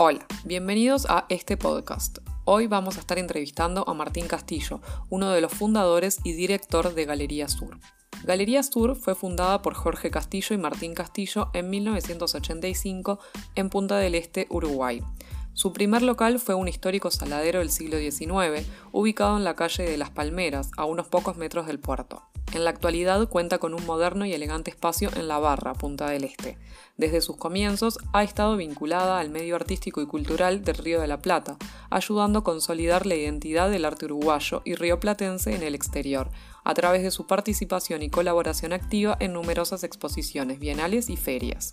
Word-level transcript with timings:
Hola, 0.00 0.24
bienvenidos 0.44 1.06
a 1.10 1.26
este 1.28 1.56
podcast. 1.56 2.18
Hoy 2.44 2.68
vamos 2.68 2.96
a 2.96 3.00
estar 3.00 3.18
entrevistando 3.18 3.82
a 3.88 3.94
Martín 3.94 4.28
Castillo, 4.28 4.80
uno 5.10 5.32
de 5.32 5.40
los 5.40 5.52
fundadores 5.52 6.20
y 6.22 6.34
director 6.34 6.94
de 6.94 7.04
Galería 7.04 7.48
Sur. 7.48 7.80
Galería 8.22 8.62
Sur 8.62 8.94
fue 8.94 9.16
fundada 9.16 9.60
por 9.60 9.74
Jorge 9.74 10.12
Castillo 10.12 10.54
y 10.54 10.58
Martín 10.58 10.94
Castillo 10.94 11.50
en 11.52 11.68
1985 11.70 13.18
en 13.56 13.70
Punta 13.70 13.98
del 13.98 14.14
Este, 14.14 14.46
Uruguay. 14.50 15.02
Su 15.52 15.72
primer 15.72 16.02
local 16.02 16.38
fue 16.38 16.54
un 16.54 16.68
histórico 16.68 17.10
saladero 17.10 17.58
del 17.58 17.72
siglo 17.72 17.98
XIX, 17.98 18.64
ubicado 18.92 19.36
en 19.36 19.42
la 19.42 19.56
calle 19.56 19.82
de 19.82 19.98
Las 19.98 20.10
Palmeras, 20.10 20.70
a 20.76 20.84
unos 20.84 21.08
pocos 21.08 21.36
metros 21.36 21.66
del 21.66 21.80
puerto. 21.80 22.22
En 22.54 22.64
la 22.64 22.70
actualidad 22.70 23.28
cuenta 23.28 23.58
con 23.58 23.74
un 23.74 23.84
moderno 23.84 24.24
y 24.24 24.32
elegante 24.32 24.70
espacio 24.70 25.10
en 25.14 25.28
La 25.28 25.38
Barra, 25.38 25.74
Punta 25.74 26.08
del 26.08 26.24
Este. 26.24 26.56
Desde 26.96 27.20
sus 27.20 27.36
comienzos 27.36 27.98
ha 28.12 28.24
estado 28.24 28.56
vinculada 28.56 29.20
al 29.20 29.28
medio 29.28 29.54
artístico 29.54 30.00
y 30.00 30.06
cultural 30.06 30.64
del 30.64 30.76
Río 30.76 31.00
de 31.00 31.06
la 31.06 31.20
Plata, 31.20 31.58
ayudando 31.90 32.38
a 32.38 32.44
consolidar 32.44 33.04
la 33.04 33.16
identidad 33.16 33.70
del 33.70 33.84
arte 33.84 34.06
uruguayo 34.06 34.62
y 34.64 34.74
rioplatense 34.76 35.54
en 35.54 35.62
el 35.62 35.74
exterior, 35.74 36.30
a 36.64 36.74
través 36.74 37.02
de 37.02 37.10
su 37.10 37.26
participación 37.26 38.02
y 38.02 38.08
colaboración 38.08 38.72
activa 38.72 39.16
en 39.20 39.34
numerosas 39.34 39.84
exposiciones 39.84 40.58
bienales 40.58 41.10
y 41.10 41.16
ferias. 41.16 41.72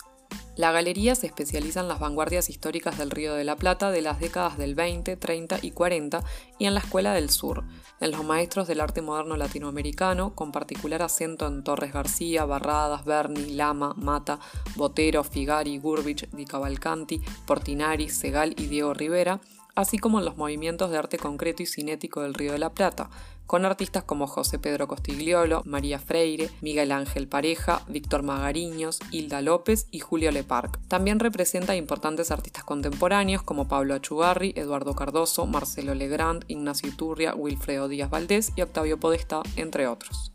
La 0.56 0.72
galería 0.72 1.16
se 1.16 1.28
especializa 1.28 1.82
en 1.82 1.90
las 1.90 2.00
vanguardias 2.00 2.50
históricas 2.50 2.98
del 2.98 3.12
Río 3.12 3.34
de 3.34 3.44
la 3.44 3.58
Plata 3.58 3.92
de 3.92 4.02
las 4.02 4.22
décadas 4.22 4.58
del 4.58 4.74
20, 4.74 5.18
30 5.18 5.60
y 5.62 5.72
40 5.72 6.24
y 6.60 6.66
en 6.66 6.74
la 6.74 6.80
Escuela 6.80 7.14
del 7.14 7.30
Sur, 7.30 7.66
en 8.00 8.12
los 8.12 8.24
maestros 8.24 8.66
del 8.66 8.80
arte 8.80 9.02
moderno 9.02 9.36
latinoamericano, 9.36 10.34
con 10.34 10.54
particular 10.54 11.02
acento 11.02 11.46
en 11.48 11.62
Torres 11.66 11.92
García, 11.92 12.46
Barradas, 12.46 13.04
Berni, 13.04 13.52
Lama, 13.52 13.96
Mata, 13.98 14.40
Botero, 14.78 15.26
Figari, 15.26 15.78
Gurbich, 15.78 16.30
Di 16.32 16.46
Cavalcanti, 16.46 17.22
Portinari, 17.46 18.08
Segal 18.08 18.56
y 18.58 18.68
Diego 18.68 18.94
Rivera, 18.94 19.42
así 19.76 19.98
como 19.98 20.20
en 20.20 20.26
los 20.26 20.38
movimientos 20.38 20.90
de 20.90 20.98
arte 20.98 21.18
concreto 21.18 21.64
y 21.64 21.66
cinético 21.66 22.22
del 22.22 22.34
Río 22.34 22.54
de 22.54 22.60
la 22.60 22.72
Plata, 22.72 23.10
con 23.46 23.66
artistas 23.66 24.04
como 24.04 24.28
José 24.28 24.60
Pedro 24.60 24.88
Costigliolo, 24.88 25.62
María 25.66 26.00
Freire, 26.00 26.50
Miguel 26.62 26.92
Ángel 26.92 27.28
Pareja, 27.28 27.82
Víctor 27.88 28.24
Magariños, 28.24 29.00
Hilda 29.12 29.42
López 29.42 29.88
y 29.92 30.00
Julio 30.00 30.32
Leparc. 30.32 30.80
También 30.88 31.20
representa 31.20 31.76
importantes 31.76 32.32
artistas 32.32 32.64
contemporáneos 32.64 33.44
como 33.44 33.68
Pablo 33.68 33.94
Achugarri, 33.94 34.54
Eduardo 34.56 34.96
Cardoso, 34.96 35.46
Marcelo 35.46 35.96
Legrand, 35.96 36.46
Ignacio 36.48 36.90
Iturria, 36.90 37.36
Wilfredo 37.36 37.88
Díaz 37.88 38.10
Valdés 38.10 38.52
y 38.56 38.62
Octavio 38.62 39.00
Podestá, 39.00 39.42
entre 39.56 39.88
otros. 39.88 40.35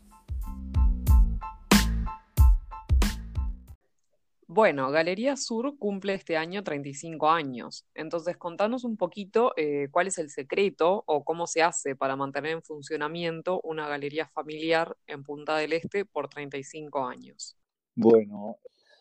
Bueno, 4.53 4.91
Galería 4.91 5.37
Sur 5.37 5.77
cumple 5.77 6.13
este 6.13 6.35
año 6.35 6.61
35 6.61 7.29
años. 7.29 7.85
Entonces, 7.95 8.35
contanos 8.35 8.83
un 8.83 8.97
poquito 8.97 9.53
eh, 9.55 9.87
cuál 9.91 10.07
es 10.07 10.17
el 10.17 10.29
secreto 10.29 11.05
o 11.07 11.23
cómo 11.23 11.47
se 11.47 11.61
hace 11.61 11.95
para 11.95 12.17
mantener 12.17 12.51
en 12.51 12.61
funcionamiento 12.61 13.61
una 13.63 13.87
galería 13.87 14.27
familiar 14.27 14.97
en 15.07 15.23
Punta 15.23 15.55
del 15.55 15.71
Este 15.71 16.03
por 16.03 16.27
35 16.27 17.07
años. 17.07 17.55
Bueno, 17.95 18.57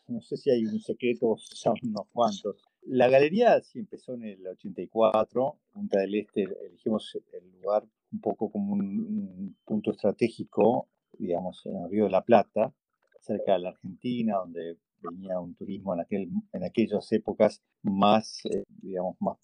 no 0.06 0.22
sé 0.22 0.36
si 0.36 0.52
hay 0.52 0.64
un 0.66 0.78
secreto, 0.78 1.34
son 1.36 1.74
unos 1.82 2.06
cuantos. 2.12 2.62
La 2.82 3.08
galería 3.08 3.60
sí 3.60 3.80
empezó 3.80 4.14
en 4.14 4.26
el 4.26 4.46
84. 4.46 5.58
Punta 5.72 5.98
del 5.98 6.14
Este 6.14 6.44
elegimos 6.64 7.18
el 7.32 7.60
lugar 7.60 7.84
un 8.12 8.20
poco 8.20 8.52
como 8.52 8.74
un, 8.74 9.00
un 9.00 9.56
punto 9.64 9.90
estratégico, 9.90 10.86
digamos, 11.18 11.66
en 11.66 11.74
el 11.74 11.90
Río 11.90 12.04
de 12.04 12.10
la 12.10 12.22
Plata, 12.22 12.72
cerca 13.18 13.54
de 13.54 13.58
la 13.58 13.70
Argentina, 13.70 14.36
donde 14.36 14.76
venía 15.02 15.40
un 15.40 15.54
turismo 15.54 15.94
en, 15.94 16.00
aquel, 16.00 16.30
en 16.52 16.64
aquellas 16.64 17.10
épocas 17.12 17.62
más, 17.82 18.40
eh, 18.46 18.64
digamos, 18.82 19.16
más, 19.20 19.38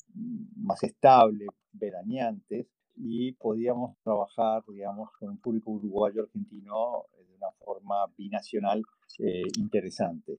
más 0.57 0.83
estable, 0.83 1.47
veraneantes, 1.73 2.67
y 2.97 3.33
podíamos 3.33 3.97
trabajar, 4.03 4.63
digamos, 4.69 5.11
con 5.19 5.31
un 5.31 5.39
público 5.39 5.73
uruguayo-argentino 5.73 7.05
eh, 7.13 7.25
de 7.29 7.35
una 7.35 7.51
forma 7.65 7.97
binacional 8.17 8.83
eh, 9.19 9.43
interesante. 9.59 10.39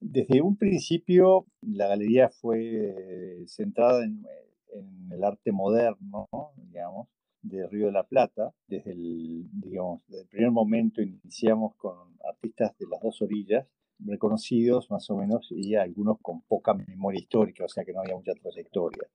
Desde 0.00 0.42
un 0.42 0.56
principio, 0.56 1.46
la 1.60 1.86
galería 1.86 2.28
fue 2.28 3.44
centrada 3.46 4.02
en, 4.04 4.24
en 4.72 5.12
el 5.12 5.22
arte 5.22 5.52
moderno, 5.52 6.28
digamos, 6.56 7.08
de 7.42 7.66
Río 7.68 7.86
de 7.86 7.92
la 7.92 8.04
Plata. 8.04 8.52
Desde 8.66 8.92
el, 8.92 9.48
digamos, 9.52 10.02
desde 10.08 10.22
el 10.22 10.28
primer 10.28 10.50
momento 10.50 11.02
iniciamos 11.02 11.74
con 11.76 12.16
artistas 12.28 12.76
de 12.78 12.86
las 12.88 13.00
dos 13.00 13.20
orillas, 13.22 13.66
reconocidos 14.06 14.90
más 14.90 15.08
o 15.10 15.16
menos 15.16 15.48
y 15.50 15.74
algunos 15.74 16.18
con 16.20 16.42
poca 16.42 16.74
memoria 16.74 17.20
histórica, 17.20 17.64
o 17.64 17.68
sea 17.68 17.84
que 17.84 17.92
no 17.92 18.00
había 18.00 18.16
mucha 18.16 18.32
trayectoria. 18.34 19.08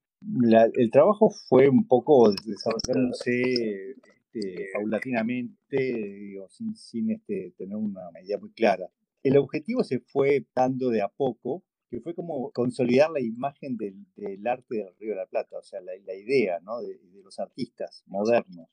el 0.74 0.92
trabajo 0.92 1.30
fue 1.48 1.70
un 1.70 1.88
poco 1.88 2.32
desarrollándose 2.32 3.96
este, 4.38 4.68
paulatinamente, 4.74 5.78
digo, 5.78 6.48
sin, 6.50 6.76
sin 6.76 7.12
este, 7.12 7.54
tener 7.58 7.76
una 7.76 8.02
idea 8.24 8.38
muy 8.38 8.52
clara. 8.52 8.90
El 9.24 9.38
objetivo 9.38 9.84
se 9.84 10.00
fue 10.00 10.46
dando 10.56 10.90
de 10.90 11.02
a 11.02 11.08
poco, 11.08 11.64
que 11.90 12.00
fue 12.02 12.14
como 12.14 12.52
consolidar 12.52 13.10
la 13.12 13.22
imagen 13.22 13.78
del, 13.78 14.06
del 14.16 14.46
arte 14.46 14.76
del 14.76 14.96
Río 15.00 15.12
de 15.12 15.16
la 15.18 15.26
Plata, 15.26 15.58
o 15.58 15.64
sea, 15.64 15.82
la, 15.82 15.94
la 16.06 16.16
idea 16.16 16.60
¿no? 16.60 16.82
de, 16.82 16.98
de 16.98 17.24
los 17.24 17.40
artistas 17.40 18.04
modernos. 18.08 18.68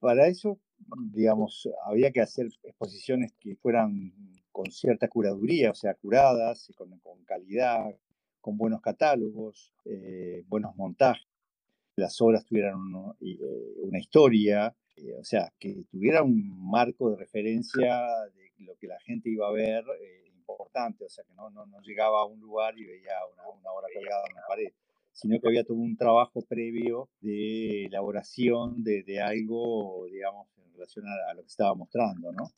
Para 0.00 0.28
eso, 0.28 0.58
digamos, 1.12 1.68
había 1.84 2.10
que 2.10 2.20
hacer 2.20 2.46
exposiciones 2.62 3.32
que 3.38 3.56
fueran 3.56 4.12
con 4.52 4.70
cierta 4.70 5.08
curaduría, 5.08 5.70
o 5.70 5.74
sea, 5.74 5.94
curadas, 5.94 6.72
con, 6.76 6.98
con 7.00 7.24
calidad, 7.24 7.94
con 8.40 8.56
buenos 8.56 8.80
catálogos, 8.80 9.72
eh, 9.84 10.44
buenos 10.48 10.76
montajes, 10.76 11.26
las 11.96 12.20
obras 12.20 12.44
tuvieran 12.44 12.78
eh, 13.20 13.38
una 13.82 13.98
historia, 13.98 14.74
eh, 14.96 15.14
o 15.18 15.24
sea, 15.24 15.52
que 15.58 15.84
tuviera 15.90 16.22
un 16.22 16.70
marco 16.70 17.10
de 17.10 17.16
referencia 17.16 18.02
de 18.34 18.64
lo 18.64 18.76
que 18.76 18.86
la 18.86 18.98
gente 19.00 19.30
iba 19.30 19.48
a 19.48 19.52
ver 19.52 19.84
importante, 20.36 21.04
o 21.04 21.08
sea, 21.08 21.24
que 21.24 21.34
no, 21.34 21.50
no, 21.50 21.66
no, 21.66 21.80
llegaba 21.80 22.22
a 22.22 22.24
un 22.24 22.40
lugar 22.40 22.76
y 22.78 22.84
veía 22.84 23.14
una, 23.32 23.42
una 23.48 23.70
obra 23.70 23.86
colgada 23.94 24.24
en 24.28 24.34
la 24.34 24.42
pared 24.48 24.72
sino 25.12 25.38
que 25.40 25.48
había 25.48 25.64
todo 25.64 25.76
un 25.76 25.96
trabajo 25.96 26.40
previo 26.42 27.08
de 27.20 27.86
elaboración 27.86 28.82
de, 28.82 29.02
de 29.02 29.20
algo, 29.20 30.06
digamos, 30.10 30.46
en 30.64 30.72
relación 30.72 31.04
a, 31.06 31.30
a, 31.30 31.34
lo 31.34 31.42
que 31.42 31.48
estaba 31.48 31.74
mostrando, 31.74 32.32
¿no? 32.32 32.50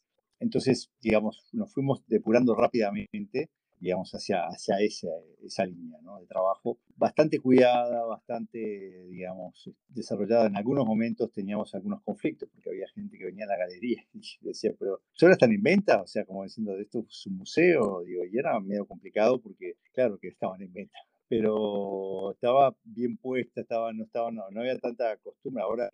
Entonces, 0.42 0.90
digamos, 1.00 1.48
nos 1.52 1.72
fuimos 1.72 2.04
depurando 2.08 2.54
rápidamente, 2.54 3.48
digamos, 3.78 4.12
hacia, 4.12 4.46
hacia 4.46 4.78
esa, 4.80 5.08
esa 5.44 5.64
línea 5.64 5.98
de 6.20 6.26
trabajo, 6.26 6.78
bastante 6.96 7.38
cuidada, 7.38 8.04
bastante, 8.04 9.06
digamos, 9.08 9.70
desarrollada. 9.88 10.46
En 10.46 10.56
algunos 10.56 10.84
momentos 10.84 11.32
teníamos 11.32 11.74
algunos 11.74 12.02
conflictos, 12.02 12.48
porque 12.52 12.70
había 12.70 12.88
gente 12.88 13.16
que 13.18 13.26
venía 13.26 13.44
a 13.44 13.48
la 13.48 13.56
galería 13.56 14.04
y 14.14 14.20
decía, 14.40 14.72
pero 14.78 15.00
¿solo 15.12 15.32
están 15.32 15.52
en 15.52 15.62
venta? 15.62 16.02
O 16.02 16.06
sea, 16.06 16.24
como 16.24 16.42
diciendo, 16.42 16.76
esto 16.76 17.06
es 17.08 17.26
un 17.26 17.38
museo, 17.38 18.02
digo, 18.04 18.24
y 18.24 18.36
era 18.36 18.58
medio 18.60 18.86
complicado 18.86 19.40
porque, 19.40 19.74
claro, 19.92 20.18
que 20.18 20.28
estaban 20.28 20.60
en 20.62 20.72
venta 20.72 20.98
pero 21.28 22.32
estaba 22.32 22.76
bien 22.84 23.16
puesta, 23.16 23.62
estaba, 23.62 23.90
no, 23.94 24.04
estaba, 24.04 24.30
no, 24.30 24.50
no 24.50 24.60
había 24.60 24.76
tanta 24.78 25.16
costumbre. 25.16 25.62
Ahora 25.62 25.90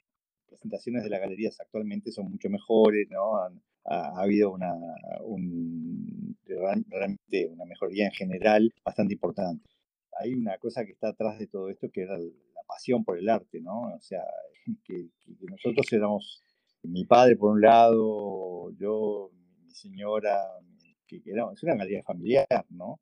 presentaciones 0.49 1.05
de 1.05 1.11
las 1.11 1.21
galerías 1.21 1.61
actualmente 1.61 2.13
son 2.13 2.31
mucho 2.31 2.51
mejores, 2.51 3.09
¿no? 3.11 3.37
ha, 3.85 4.21
habido 4.21 4.51
una, 4.53 4.75
un, 5.23 6.37
realmente 6.89 7.47
una 7.47 7.65
mejoría 7.65 8.07
en 8.07 8.13
general 8.13 8.73
bastante 8.85 9.15
importante. 9.15 9.65
Hay 10.21 10.35
una 10.35 10.59
cosa 10.59 10.85
que 10.85 10.93
está 10.93 11.09
atrás 11.09 11.39
de 11.39 11.47
todo 11.47 11.69
esto 11.69 11.89
que 11.93 12.03
era 12.03 12.19
la 12.19 12.63
pasión 12.67 13.05
por 13.05 13.19
el 13.19 13.29
arte, 13.29 13.61
¿no? 13.61 13.83
O 13.95 14.01
sea, 14.01 14.25
que, 14.85 15.09
que 15.21 15.47
nosotros 15.49 15.87
éramos, 15.93 16.43
mi 16.83 17.05
padre 17.05 17.37
por 17.37 17.53
un 17.53 17.61
lado, 17.61 18.71
yo, 18.79 19.31
mi 19.65 19.73
señora, 19.73 20.39
que 21.07 21.23
era, 21.25 21.47
es 21.53 21.63
una 21.63 21.77
galería 21.77 22.03
familiar, 22.03 22.47
¿no? 22.71 23.01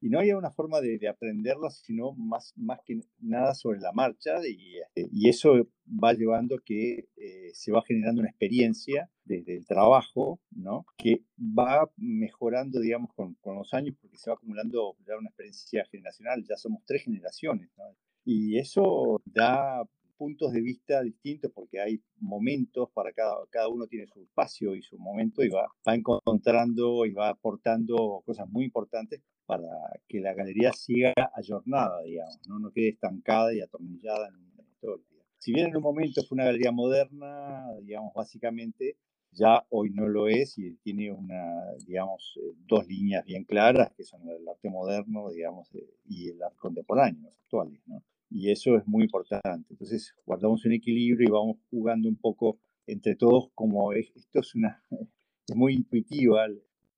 Y 0.00 0.08
no 0.08 0.18
había 0.18 0.36
una 0.36 0.50
forma 0.50 0.80
de, 0.80 0.98
de 0.98 1.08
aprenderlas, 1.08 1.78
sino 1.84 2.12
más, 2.12 2.52
más 2.56 2.80
que 2.84 3.00
nada 3.18 3.54
sobre 3.54 3.80
la 3.80 3.92
marcha 3.92 4.46
y, 4.46 4.78
este, 4.78 5.08
y 5.10 5.28
eso 5.28 5.68
va 5.86 6.12
llevando 6.12 6.58
que 6.64 7.08
eh, 7.16 7.50
se 7.54 7.72
va 7.72 7.82
generando 7.82 8.20
una 8.20 8.30
experiencia 8.30 9.10
desde 9.24 9.56
el 9.56 9.66
trabajo, 9.66 10.40
¿no? 10.50 10.86
Que 10.96 11.22
va 11.38 11.90
mejorando, 11.96 12.80
digamos, 12.80 13.12
con, 13.14 13.34
con 13.34 13.56
los 13.56 13.72
años 13.74 13.96
porque 14.00 14.18
se 14.18 14.30
va 14.30 14.34
acumulando 14.34 14.96
ya 15.06 15.16
una 15.18 15.28
experiencia 15.28 15.84
generacional, 15.86 16.44
ya 16.48 16.56
somos 16.56 16.82
tres 16.86 17.02
generaciones, 17.02 17.70
¿no? 17.76 17.84
Y 18.24 18.58
eso 18.58 19.22
da 19.24 19.88
puntos 20.16 20.52
de 20.52 20.60
vista 20.60 21.02
distintos 21.02 21.52
porque 21.54 21.80
hay 21.80 22.00
momentos 22.18 22.90
para 22.92 23.12
cada, 23.12 23.34
cada 23.50 23.68
uno 23.68 23.86
tiene 23.86 24.06
su 24.06 24.20
espacio 24.22 24.74
y 24.74 24.82
su 24.82 24.98
momento 24.98 25.42
y 25.44 25.48
va, 25.48 25.68
va 25.86 25.94
encontrando 25.94 27.06
y 27.06 27.12
va 27.12 27.28
aportando 27.30 28.22
cosas 28.24 28.48
muy 28.48 28.64
importantes 28.64 29.22
para 29.46 29.68
que 30.08 30.20
la 30.20 30.34
galería 30.34 30.72
siga 30.72 31.14
ayornada, 31.34 32.02
digamos, 32.02 32.40
no, 32.48 32.58
no 32.58 32.72
quede 32.72 32.88
estancada 32.88 33.54
y 33.54 33.60
atornillada 33.60 34.28
en 34.28 34.34
una 34.34 34.68
historia. 34.68 35.06
Si 35.38 35.52
bien 35.52 35.68
en 35.68 35.76
un 35.76 35.82
momento 35.82 36.22
fue 36.24 36.36
una 36.36 36.46
galería 36.46 36.72
moderna, 36.72 37.66
digamos, 37.82 38.12
básicamente 38.14 38.96
ya 39.30 39.64
hoy 39.70 39.90
no 39.90 40.08
lo 40.08 40.28
es 40.28 40.58
y 40.58 40.76
tiene 40.76 41.12
una, 41.12 41.72
digamos, 41.86 42.38
eh, 42.42 42.54
dos 42.66 42.86
líneas 42.86 43.24
bien 43.24 43.44
claras, 43.44 43.92
que 43.94 44.02
son 44.02 44.28
el 44.28 44.48
arte 44.48 44.70
moderno, 44.70 45.30
digamos, 45.30 45.68
y 46.06 46.30
el 46.30 46.42
arte 46.42 46.58
contemporáneo, 46.58 47.22
los 47.22 47.38
actuales, 47.38 47.80
¿no? 47.86 48.02
Y 48.30 48.50
eso 48.50 48.76
es 48.76 48.86
muy 48.86 49.04
importante. 49.04 49.66
Entonces, 49.70 50.14
guardamos 50.24 50.64
un 50.64 50.72
equilibrio 50.72 51.28
y 51.28 51.30
vamos 51.30 51.58
jugando 51.70 52.08
un 52.08 52.16
poco 52.16 52.58
entre 52.86 53.16
todos 53.16 53.50
como 53.54 53.92
esto 53.92 54.40
es 54.40 54.54
una, 54.54 54.82
es 55.48 55.56
muy 55.56 55.74
intuitiva, 55.74 56.46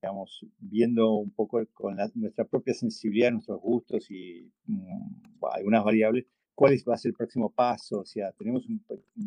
digamos, 0.01 0.47
viendo 0.59 1.15
un 1.15 1.31
poco 1.31 1.65
con 1.73 1.97
nuestra 2.15 2.45
propia 2.45 2.75
sensibilidad, 2.75 3.33
nuestros 3.33 3.61
gustos 3.61 4.11
y 4.11 4.51
mm, 4.67 5.45
algunas 5.53 5.85
variables, 5.85 6.27
cuál 6.55 6.75
va 6.89 6.95
a 6.95 6.99
ser 6.99 7.11
el 7.11 7.17
próximo 7.17 7.51
paso. 7.51 8.01
O 8.01 8.05
sea, 8.05 8.33
tenemos 8.33 8.67
un, 8.69 8.83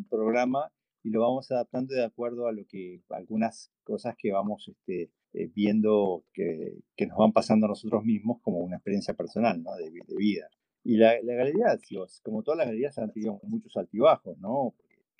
programa 0.08 0.72
y 1.02 1.10
lo 1.10 1.20
vamos 1.20 1.50
adaptando 1.50 1.94
de 1.94 2.04
acuerdo 2.04 2.46
a 2.46 2.52
lo 2.52 2.64
que 2.66 3.02
algunas 3.10 3.70
cosas 3.82 4.14
que 4.16 4.32
vamos 4.32 4.68
este, 4.68 5.10
eh, 5.32 5.50
viendo 5.54 6.24
que, 6.32 6.78
que, 6.96 7.06
nos 7.06 7.18
van 7.18 7.32
pasando 7.32 7.66
a 7.66 7.70
nosotros 7.70 8.04
mismos 8.04 8.40
como 8.42 8.58
una 8.58 8.76
experiencia 8.76 9.14
personal, 9.14 9.62
¿no? 9.62 9.74
De 9.76 9.90
vida. 10.16 10.48
Y 10.84 10.96
la, 10.96 11.20
la 11.22 11.34
galería, 11.34 11.78
como 12.22 12.42
todas 12.42 12.58
las 12.58 12.66
galerías, 12.66 12.98
han 12.98 13.12
tenido 13.12 13.40
muchos 13.44 13.76
altibajos, 13.76 14.36
¿no? 14.38 14.74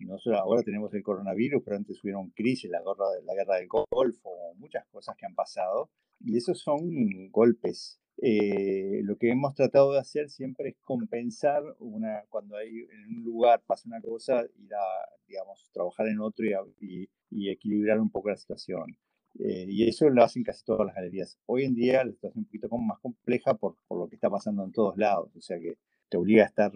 Nosotros 0.06 0.41
ahora 0.41 0.62
tenemos 0.62 0.93
el 0.94 1.03
coronavirus, 1.03 1.62
pero 1.64 1.76
antes 1.76 2.03
hubieron 2.03 2.31
crisis, 2.31 2.70
la 2.70 2.81
guerra, 2.81 3.06
la 3.25 3.35
guerra 3.35 3.56
del 3.56 3.69
Golfo, 3.69 4.31
muchas 4.56 4.87
cosas 4.87 5.17
que 5.17 5.26
han 5.26 5.35
pasado. 5.35 5.91
Y 6.20 6.37
esos 6.37 6.61
son 6.61 7.31
golpes. 7.31 8.00
Eh, 8.19 9.00
lo 9.05 9.17
que 9.17 9.31
hemos 9.31 9.55
tratado 9.55 9.93
de 9.93 9.99
hacer 9.99 10.29
siempre 10.29 10.70
es 10.70 10.76
compensar 10.85 11.62
una, 11.79 12.23
cuando 12.29 12.56
hay 12.56 12.69
en 12.69 13.19
un 13.19 13.25
lugar 13.25 13.62
pasa 13.67 13.88
una 13.88 14.00
cosa, 14.00 14.44
ir 14.59 14.75
a, 14.75 14.85
digamos, 15.26 15.69
trabajar 15.73 16.09
en 16.09 16.20
otro 16.20 16.44
y, 16.81 17.09
y, 17.31 17.50
equilibrar 17.50 17.99
un 18.00 18.11
poco 18.11 18.29
la 18.29 18.37
situación. 18.37 18.97
Eh, 19.38 19.67
y 19.69 19.88
eso 19.88 20.08
lo 20.08 20.23
hacen 20.23 20.43
casi 20.43 20.64
todas 20.64 20.87
las 20.87 20.94
galerías. 20.94 21.38
Hoy 21.46 21.64
en 21.64 21.75
día 21.75 22.05
la 22.05 22.12
situación 22.12 22.32
es 22.32 22.37
un 22.37 22.44
poquito 22.44 22.79
más 22.79 22.99
compleja 23.00 23.55
por, 23.55 23.76
por 23.88 23.99
lo 23.99 24.08
que 24.08 24.17
está 24.17 24.31
pasando 24.31 24.64
en 24.64 24.73
todos 24.73 24.96
lados. 24.96 25.31
O 25.37 25.40
sea 25.40 25.58
que 25.58 25.76
te 26.08 26.19
obliga 26.19 26.44
a 26.44 26.46
estar 26.46 26.70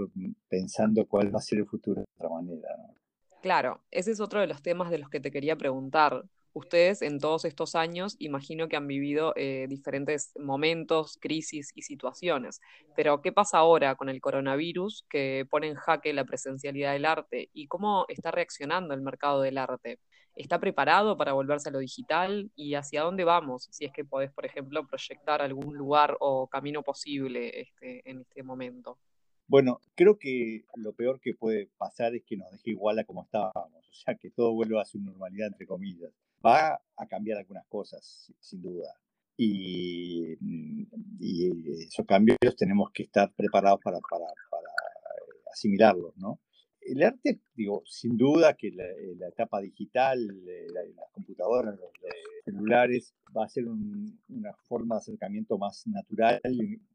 pensando 0.49 1.07
cuál 1.07 1.35
va 1.35 1.39
a 1.39 1.43
ser 1.43 1.59
el 1.59 1.67
futuro 1.67 2.01
de 2.01 2.07
otra 2.17 2.31
manera. 2.31 2.69
Claro, 3.43 3.83
ese 3.91 4.11
es 4.11 4.21
otro 4.21 4.41
de 4.41 4.47
los 4.47 4.63
temas 4.63 4.91
de 4.91 4.99
los 4.99 5.11
que 5.11 5.21
te 5.21 5.31
quería 5.31 5.57
preguntar. 5.57 6.25
Ustedes 6.57 7.03
en 7.03 7.19
todos 7.19 7.45
estos 7.45 7.75
años 7.75 8.17
imagino 8.19 8.67
que 8.67 8.77
han 8.77 8.87
vivido 8.87 9.35
eh, 9.37 9.67
diferentes 9.69 10.33
momentos, 10.41 11.19
crisis 11.21 11.71
y 11.75 11.83
situaciones, 11.83 12.63
pero 12.97 13.21
¿qué 13.21 13.31
pasa 13.31 13.59
ahora 13.59 13.95
con 13.95 14.09
el 14.09 14.23
coronavirus 14.23 15.05
que 15.11 15.47
pone 15.51 15.67
en 15.69 15.75
jaque 15.75 16.15
la 16.15 16.25
presencialidad 16.25 16.95
del 16.95 17.05
arte 17.05 17.51
y 17.53 17.67
cómo 17.67 18.07
está 18.09 18.31
reaccionando 18.31 18.95
el 18.95 19.03
mercado 19.03 19.43
del 19.43 19.59
arte? 19.59 19.99
¿Está 20.35 20.59
preparado 20.59 21.19
para 21.19 21.35
volverse 21.35 21.69
a 21.69 21.73
lo 21.73 21.79
digital 21.79 22.51
y 22.57 22.73
hacia 22.73 23.03
dónde 23.03 23.25
vamos? 23.25 23.69
Si 23.71 23.85
es 23.85 23.93
que 23.93 24.07
podés, 24.07 24.33
por 24.33 24.47
ejemplo, 24.47 24.87
proyectar 24.87 25.43
algún 25.43 25.77
lugar 25.77 26.17
o 26.21 26.47
camino 26.47 26.83
posible 26.83 27.61
este, 27.61 28.01
en 28.09 28.23
este 28.23 28.43
momento. 28.43 28.97
Bueno, 29.47 29.83
creo 29.95 30.19
que 30.19 30.65
lo 30.75 30.95
peor 30.95 31.21
que 31.21 31.35
puede 31.35 31.69
pasar 31.77 32.15
es 32.15 32.25
que 32.25 32.39
nos 32.39 32.51
deje 32.51 32.71
igual 32.71 32.99
a 32.99 33.05
como 33.05 33.25
estábamos, 33.25 33.87
o 33.91 33.95
sea, 33.95 34.15
que 34.15 34.31
todo 34.31 34.55
vuelva 34.55 34.81
a 34.81 34.87
su 34.87 34.99
normalidad, 34.99 35.49
entre 35.49 35.67
comillas. 35.67 36.11
Va 36.47 36.81
a 36.97 37.07
cambiar 37.07 37.39
algunas 37.39 37.67
cosas, 37.67 38.33
sin 38.41 38.63
duda. 38.63 38.93
Y, 39.37 40.37
mm, 40.41 40.87
y 41.21 41.83
esos 41.85 42.07
cambios 42.07 42.39
tenemos 42.57 42.91
que 42.93 43.03
estar 43.03 43.33
preparados 43.35 43.81
para, 43.83 43.99
para, 44.01 44.27
para 44.51 44.69
asimilarlos, 45.53 46.17
¿no? 46.17 46.41
el 46.87 47.03
arte, 47.03 47.41
digo, 47.55 47.83
sin 47.85 48.17
duda 48.17 48.55
que 48.55 48.71
la, 48.71 48.85
eh, 48.85 49.17
etapa 49.29 49.61
digital, 49.61 50.19
eh, 50.21 50.67
las 50.95 51.11
computadoras, 51.13 51.77
los, 51.79 51.91
celulares, 52.45 53.13
va 53.37 53.45
a 53.45 53.49
ser 53.49 53.65
una 53.67 54.55
forma 54.69 54.95
de 54.95 54.99
acercamiento 55.01 55.59
más 55.59 55.85
natural, 55.87 56.41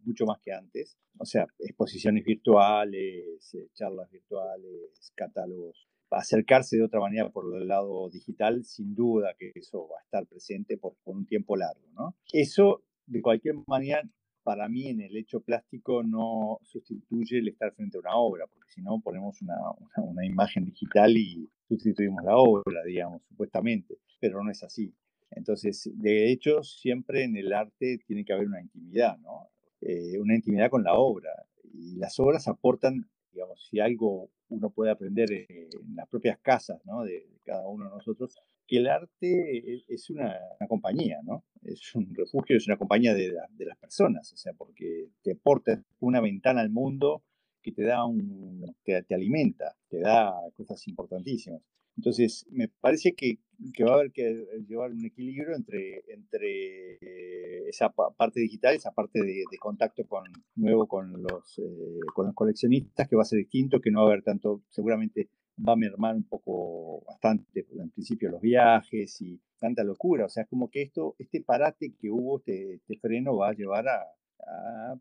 mucho 0.06 0.26
más 0.26 0.40
que 0.40 0.54
antes. 0.54 0.98
O 1.18 1.26
sea, 1.26 1.46
exposiciones 1.60 2.24
virtuales, 2.24 3.54
eh, 3.54 3.68
charlas 3.74 4.10
virtuales, 4.10 5.12
catálogos. 5.14 5.90
Acercarse 6.12 6.78
de 6.78 6.84
otra 6.84 7.00
manera 7.00 7.30
por 7.30 7.56
el 7.56 7.68
lado 7.68 8.10
digital, 8.10 8.64
sin 8.66 8.94
duda 8.94 9.34
que 9.40 9.52
eso 9.56 9.88
va 9.88 10.00
a 10.00 10.04
estar 10.04 10.28
presente 10.28 10.78
por, 10.78 10.96
por 11.04 11.16
un 11.16 11.26
tiempo 11.26 11.56
largo, 11.56 11.88
¿no? 11.94 12.16
Eso, 12.34 12.84
de 13.06 13.22
cualquier 13.22 13.56
manera, 13.66 14.04
para 14.44 14.68
mí 14.68 14.88
en 14.88 15.02
el 15.02 15.16
hecho 15.16 15.42
plástico 15.42 16.04
no 16.04 16.60
sustituye 16.64 17.40
el 17.40 17.50
estar 17.50 17.74
frente 17.74 17.98
a 17.98 18.02
una 18.02 18.16
obra, 18.16 18.46
porque 18.48 18.72
si 18.72 18.82
no 18.82 19.00
ponemos 19.02 19.42
una, 19.42 19.56
una, 19.98 20.26
imagen 20.26 20.66
digital 20.66 21.16
y 21.16 21.50
sustituimos 21.68 22.24
la 22.24 22.36
obra, 22.38 22.84
digamos, 22.86 23.22
supuestamente, 23.28 23.98
pero 24.20 24.44
no 24.44 24.52
es 24.52 24.64
así. 24.64 24.94
Entonces, 25.32 25.90
de 25.94 26.32
hecho, 26.32 26.64
siempre 26.64 27.24
en 27.24 27.38
el 27.38 27.54
arte 27.54 28.00
tiene 28.06 28.26
que 28.26 28.34
haber 28.34 28.48
una 28.48 28.62
intimidad, 28.62 29.18
¿no? 29.20 29.48
Eh, 29.82 30.20
una 30.20 30.36
intimidad 30.36 30.70
con 30.70 30.84
la 30.84 30.94
obra. 30.94 31.30
Y 31.74 31.96
las 31.96 32.20
obras 32.20 32.48
aportan, 32.48 33.10
digamos, 33.32 33.66
si 33.70 33.80
algo 33.80 34.30
uno 34.52 34.70
puede 34.70 34.92
aprender 34.92 35.32
en 35.32 35.96
las 35.96 36.08
propias 36.08 36.40
casas, 36.40 36.80
¿no? 36.86 37.04
De, 37.04 37.14
de 37.14 37.40
cada 37.44 37.68
uno 37.68 37.86
de 37.86 37.92
nosotros, 37.92 38.36
que 38.72 38.78
el 38.78 38.88
arte 38.88 39.84
es 39.90 40.10
una, 40.10 40.34
compañía, 40.70 41.20
¿no? 41.24 41.44
Es 41.62 41.94
un 41.94 42.16
refugio, 42.16 42.56
es 42.56 42.68
una 42.68 42.78
compañía 42.78 43.14
de, 43.14 43.34
las 43.66 43.78
personas, 43.78 44.32
o 44.32 44.38
sea, 44.38 44.54
porque 44.54 45.10
te 45.22 45.34
aporta 45.34 45.84
una 46.00 46.22
ventana 46.22 46.62
al 46.62 46.70
mundo 46.70 47.22
que 47.62 47.74
te 47.74 47.84
da 47.84 48.06
un, 48.06 48.74
te, 48.84 49.04
te 49.04 49.14
alimenta, 49.14 49.76
te 49.90 50.00
da 50.00 50.34
cosas 50.56 50.88
importantísimas. 50.88 51.62
Entonces, 51.98 52.46
me 52.50 52.68
parece 52.68 53.14
que, 53.14 53.40
que, 53.74 53.84
va 53.84 53.92
a 53.92 53.96
haber 53.96 54.12
que 54.12 54.46
llevar 54.68 54.92
un 54.92 55.06
equilibrio 55.06 55.56
entre, 55.56 56.04
entre 56.08 56.94
eh, 56.96 57.70
esa 57.70 57.90
parte 57.92 58.40
digital, 58.40 58.76
esa 58.76 58.92
parte 58.92 59.22
de, 59.22 59.44
contacto 59.60 60.06
con, 60.08 60.24
nuevo 60.56 60.88
con 60.88 61.22
los, 61.22 61.60
eh, 61.60 62.00
con 62.14 62.28
los 62.28 62.36
coleccionistas, 62.36 63.08
que 63.08 63.16
va 63.16 63.24
a 63.24 63.26
ser 63.26 63.40
distinto, 63.40 63.82
que 63.82 63.92
no 63.92 64.00
va 64.02 64.06
a 64.06 64.12
haber 64.12 64.24
tanto, 64.24 64.64
seguramente 64.70 65.30
va 65.68 65.74
a 65.74 65.76
mermar 65.76 66.16
un 66.16 66.24
poco 66.24 67.04
bastante, 67.06 67.68
en 67.78 67.90
principio 67.92 68.30
los 68.30 68.42
viajes 68.42 69.22
y 69.22 69.40
tanta 69.60 69.84
locura. 69.84 70.26
O 70.26 70.30
sea, 70.30 70.46
como 70.46 70.70
que 70.70 70.82
esto, 70.82 71.16
este 71.20 71.42
parate 71.42 71.94
que 72.00 72.10
hubo, 72.10 72.40
este, 72.40 72.76
este 72.76 72.98
freno 72.98 73.36
va 73.36 73.50
a 73.50 73.54
llevar 73.54 73.88
a, 73.88 74.02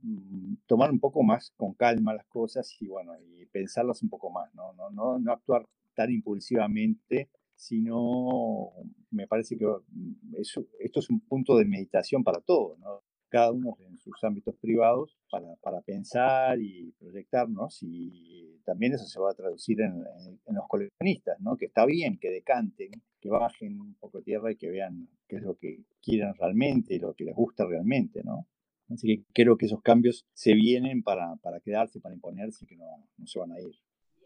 mm, 0.02 0.56
tomar 0.66 0.90
un 0.90 1.00
poco 1.00 1.22
más 1.22 1.52
con 1.56 1.72
calma 1.74 2.14
las 2.14 2.26
cosas 2.26 2.76
y 2.80 2.88
bueno, 2.88 3.14
y 3.18 3.46
pensarlas 3.46 4.02
un 4.02 4.10
poco 4.10 4.30
más, 4.30 4.54
¿no? 4.54 4.72
No, 4.74 4.90
no, 4.90 5.18
no 5.18 5.32
actuar 5.32 5.66
impulsivamente, 6.08 7.28
sino 7.56 8.72
me 9.10 9.26
parece 9.26 9.56
que 9.58 9.66
mm, 9.66 10.36
eso, 10.38 10.66
esto 10.78 11.00
es 11.00 11.10
un 11.10 11.20
punto 11.20 11.56
de 11.56 11.66
meditación 11.66 12.24
para 12.24 12.40
todos, 12.40 12.78
¿no? 12.78 13.02
cada 13.28 13.52
uno 13.52 13.76
en 13.86 13.98
sus 13.98 14.22
ámbitos 14.24 14.56
privados 14.56 15.16
para, 15.30 15.54
para, 15.62 15.80
pensar 15.82 16.60
y 16.60 16.92
proyectarnos 16.98 17.78
y 17.82 18.60
también 18.64 18.94
eso 18.94 19.04
se 19.04 19.20
va 19.20 19.30
a 19.30 19.34
traducir 19.34 19.80
en, 19.80 20.04
en, 20.46 20.54
los 20.54 20.66
coleccionistas, 20.68 21.40
¿no? 21.40 21.56
que 21.56 21.66
está 21.66 21.86
bien 21.86 22.18
que 22.18 22.30
decanten, 22.30 22.90
que 23.20 23.28
bajen 23.30 23.80
un 23.80 23.94
poco 23.94 24.20
tierra 24.20 24.50
y 24.50 24.56
que 24.56 24.70
vean 24.70 25.08
qué 25.28 25.36
es 25.36 25.42
lo 25.42 25.56
que 25.56 25.84
quieren 26.02 26.34
realmente 26.34 26.94
y 26.94 26.98
lo 26.98 27.14
que 27.14 27.24
les 27.24 27.34
gusta 27.34 27.64
realmente. 27.66 28.22
¿no? 28.24 28.46
Así 28.88 29.06
que 29.06 29.24
creo 29.32 29.56
que 29.56 29.66
esos 29.66 29.80
cambios 29.80 30.26
se 30.34 30.54
vienen 30.54 31.02
para, 31.02 31.36
para 31.36 31.60
quedarse, 31.60 32.00
para 32.00 32.14
imponerse 32.14 32.64
y 32.64 32.68
que 32.68 32.76
no, 32.76 32.86
no 33.16 33.26
se 33.26 33.38
van 33.38 33.52
a 33.52 33.60
ir. 33.60 33.76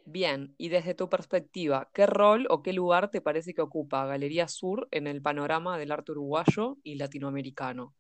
Bien, 0.07 0.55
y 0.59 0.69
desde 0.69 0.95
tu 0.95 1.09
perspectiva, 1.09 1.91
¿qué 1.95 2.07
rol 2.07 2.47
o 2.51 2.63
qué 2.63 2.75
lugar 2.75 3.11
te 3.11 3.23
parece 3.23 3.55
que 3.55 3.63
ocupa 3.63 4.07
Galería 4.07 4.49
Sur 4.49 4.87
en 4.91 5.07
el 5.07 5.23
panorama 5.23 5.79
del 5.79 5.93
arte 5.93 6.13
uruguayo 6.13 6.77
y 6.83 6.97
latinoamericano? 6.97 7.95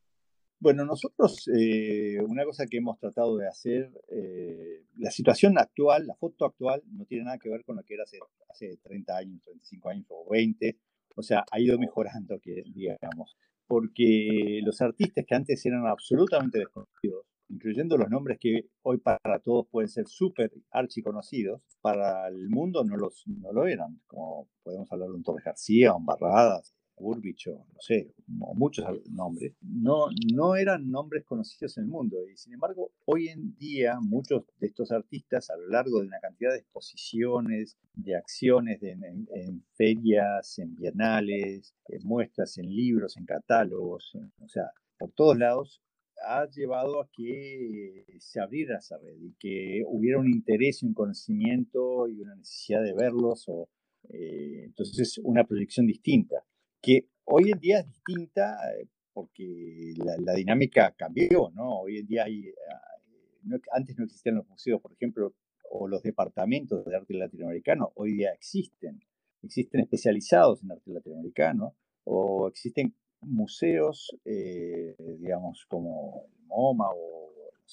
Bueno, 0.60 0.84
nosotros 0.84 1.48
eh, 1.48 2.18
una 2.26 2.44
cosa 2.44 2.66
que 2.66 2.78
hemos 2.78 2.98
tratado 2.98 3.36
de 3.36 3.48
hacer, 3.48 3.90
eh, 4.10 4.84
la 4.96 5.10
situación 5.10 5.58
actual, 5.58 6.06
la 6.06 6.14
foto 6.14 6.44
actual, 6.44 6.82
no 6.92 7.04
tiene 7.06 7.24
nada 7.24 7.38
que 7.38 7.48
ver 7.48 7.64
con 7.64 7.76
lo 7.76 7.82
que 7.82 7.94
era 7.94 8.04
hace, 8.04 8.18
hace 8.50 8.76
30 8.82 9.16
años, 9.16 9.42
35 9.42 9.88
años 9.88 10.06
o 10.08 10.30
20. 10.30 10.78
O 11.16 11.22
sea, 11.22 11.44
ha 11.50 11.60
ido 11.60 11.78
mejorando, 11.78 12.38
digamos, 12.42 13.36
porque 13.66 14.60
los 14.62 14.80
artistas 14.80 15.24
que 15.26 15.34
antes 15.34 15.64
eran 15.64 15.86
absolutamente 15.86 16.58
desconocidos, 16.58 17.26
incluyendo 17.54 17.96
los 17.96 18.10
nombres 18.10 18.38
que 18.40 18.68
hoy 18.82 18.98
para 18.98 19.38
todos 19.42 19.66
pueden 19.70 19.88
ser 19.88 20.06
súper 20.08 20.52
archiconocidos, 20.70 21.62
para 21.80 22.28
el 22.28 22.48
mundo 22.50 22.84
no, 22.84 22.96
los, 22.96 23.24
no 23.26 23.52
lo 23.52 23.66
eran, 23.66 24.00
como 24.06 24.48
podemos 24.62 24.90
hablar 24.90 25.08
de 25.08 25.14
un 25.14 25.22
Torres 25.22 25.44
García, 25.44 25.94
un 25.94 26.04
Barradas, 26.04 26.74
Burbich 26.96 27.48
no 27.48 27.80
sé, 27.80 28.12
muchos 28.26 28.86
nombres, 29.10 29.54
no, 29.60 30.06
no 30.32 30.54
eran 30.56 30.90
nombres 30.90 31.24
conocidos 31.24 31.76
en 31.76 31.84
el 31.84 31.90
mundo. 31.90 32.16
Y 32.28 32.36
sin 32.36 32.54
embargo, 32.54 32.92
hoy 33.04 33.28
en 33.28 33.56
día 33.56 33.98
muchos 34.00 34.44
de 34.58 34.68
estos 34.68 34.92
artistas, 34.92 35.50
a 35.50 35.56
lo 35.56 35.68
largo 35.68 36.00
de 36.00 36.06
una 36.06 36.20
cantidad 36.20 36.52
de 36.52 36.58
exposiciones, 36.58 37.76
de 37.94 38.16
acciones 38.16 38.80
en, 38.82 39.64
ferias, 39.74 40.58
en 40.58 40.76
bienales, 40.76 41.74
en 41.88 42.06
muestras, 42.06 42.58
en 42.58 42.66
libros, 42.66 43.16
en 43.16 43.26
catálogos, 43.26 44.16
o 44.40 44.48
sea, 44.48 44.70
por 44.96 45.10
todos 45.12 45.36
lados, 45.36 45.82
ha 46.26 46.48
llevado 46.48 47.00
a 47.00 47.08
que 47.12 48.04
se 48.18 48.40
abriera 48.40 48.78
esa 48.78 48.98
red 48.98 49.16
y 49.20 49.34
que 49.38 49.82
hubiera 49.86 50.18
un 50.18 50.28
interés 50.28 50.82
y 50.82 50.86
un 50.86 50.94
conocimiento 50.94 52.08
y 52.08 52.20
una 52.20 52.34
necesidad 52.36 52.82
de 52.82 52.94
verlos 52.94 53.44
o 53.48 53.68
eh, 54.10 54.64
entonces 54.64 55.18
una 55.22 55.44
proyección 55.44 55.86
distinta 55.86 56.44
que 56.80 57.08
hoy 57.24 57.50
en 57.50 57.58
día 57.58 57.80
es 57.80 57.86
distinta 57.86 58.56
eh, 58.78 58.88
porque 59.14 59.94
la, 59.96 60.34
dinámica 60.34 60.92
cambió, 60.96 61.50
¿no? 61.54 61.80
Hoy 61.80 61.98
en 61.98 62.06
día 62.06 62.24
hay, 62.24 62.52
ah, 62.70 63.56
antes 63.72 63.96
no 63.96 64.04
existían 64.04 64.34
los 64.34 64.48
museos, 64.48 64.80
por 64.80 64.92
ejemplo, 64.92 65.34
o 65.70 65.88
los 65.88 66.02
departamentos 66.02 66.84
de 66.84 66.96
arte 66.96 67.14
latinoamericano, 67.14 67.92
hoy 67.94 68.14
día 68.14 68.32
existen. 68.32 69.00
Existen 69.42 69.80
especializados 69.80 70.62
en 70.62 70.72
arte 70.72 70.90
latinoamericano 70.90 71.76
o 72.04 72.48
existen 72.48 72.94
museos, 73.26 74.16
eh, 74.24 74.94
digamos, 75.18 75.66
como 75.68 76.26
el 76.38 76.46
MoMA 76.46 76.88
o 76.90 77.24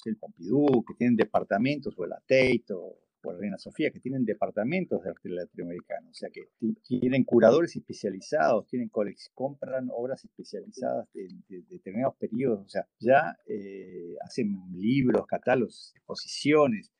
el 0.04 0.16
Pompidou, 0.16 0.84
que 0.84 0.94
tienen 0.94 1.16
departamentos, 1.16 1.94
o 1.98 2.04
el 2.04 2.10
Tate 2.10 2.64
o, 2.74 2.98
la 3.24 3.38
Reina 3.38 3.56
Sofía, 3.56 3.92
que 3.92 4.00
tienen 4.00 4.24
departamentos 4.24 5.00
de 5.00 5.10
arte 5.10 5.28
latinoamericano, 5.28 6.10
o 6.10 6.12
sea 6.12 6.28
que 6.30 6.42
tienen 6.82 7.22
curadores 7.22 7.76
especializados, 7.76 8.66
tienen 8.66 8.90
compran 9.32 9.88
obras 9.92 10.24
especializadas 10.24 11.06
de, 11.14 11.28
determinados 11.68 12.16
periodos, 12.16 12.66
o 12.66 12.68
sea, 12.68 12.84
ya 12.98 13.38
eh, 13.46 14.16
hacen 14.24 14.58
libros, 14.72 15.24
catálogos, 15.28 15.92
exposiciones. 15.94 16.90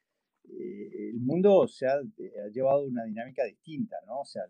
Eh, 0.45 1.11
el 1.11 1.21
mundo 1.21 1.67
se 1.67 1.87
ha, 1.87 1.95
ha, 1.95 2.49
llevado 2.53 2.85
una 2.85 3.03
dinámica 3.03 3.43
distinta, 3.45 3.97
¿no? 4.07 4.21
O 4.21 4.25
sea, 4.25 4.45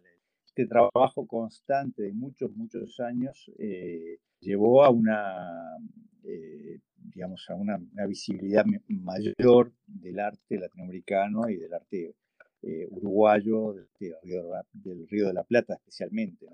este 0.54 0.66
trabajo 0.66 1.26
constante 1.26 2.02
de 2.02 2.12
muchos, 2.12 2.54
muchos 2.54 3.00
años 3.00 3.50
eh, 3.58 4.18
llevó 4.38 4.84
a 4.84 4.90
una, 4.90 5.78
eh, 6.24 6.78
digamos, 6.94 7.48
a 7.48 7.54
una, 7.54 7.80
visibilidad 8.06 8.66
mayor 8.88 9.72
del 9.86 10.20
arte 10.20 10.58
latinoamericano 10.58 11.48
y 11.48 11.56
del 11.56 11.72
arte 11.72 12.16
eh, 12.60 12.86
uruguayo, 12.90 13.72
del, 13.72 15.08
río 15.08 15.28
de 15.28 15.32
la 15.32 15.42
Plata 15.42 15.74
especialmente. 15.74 16.46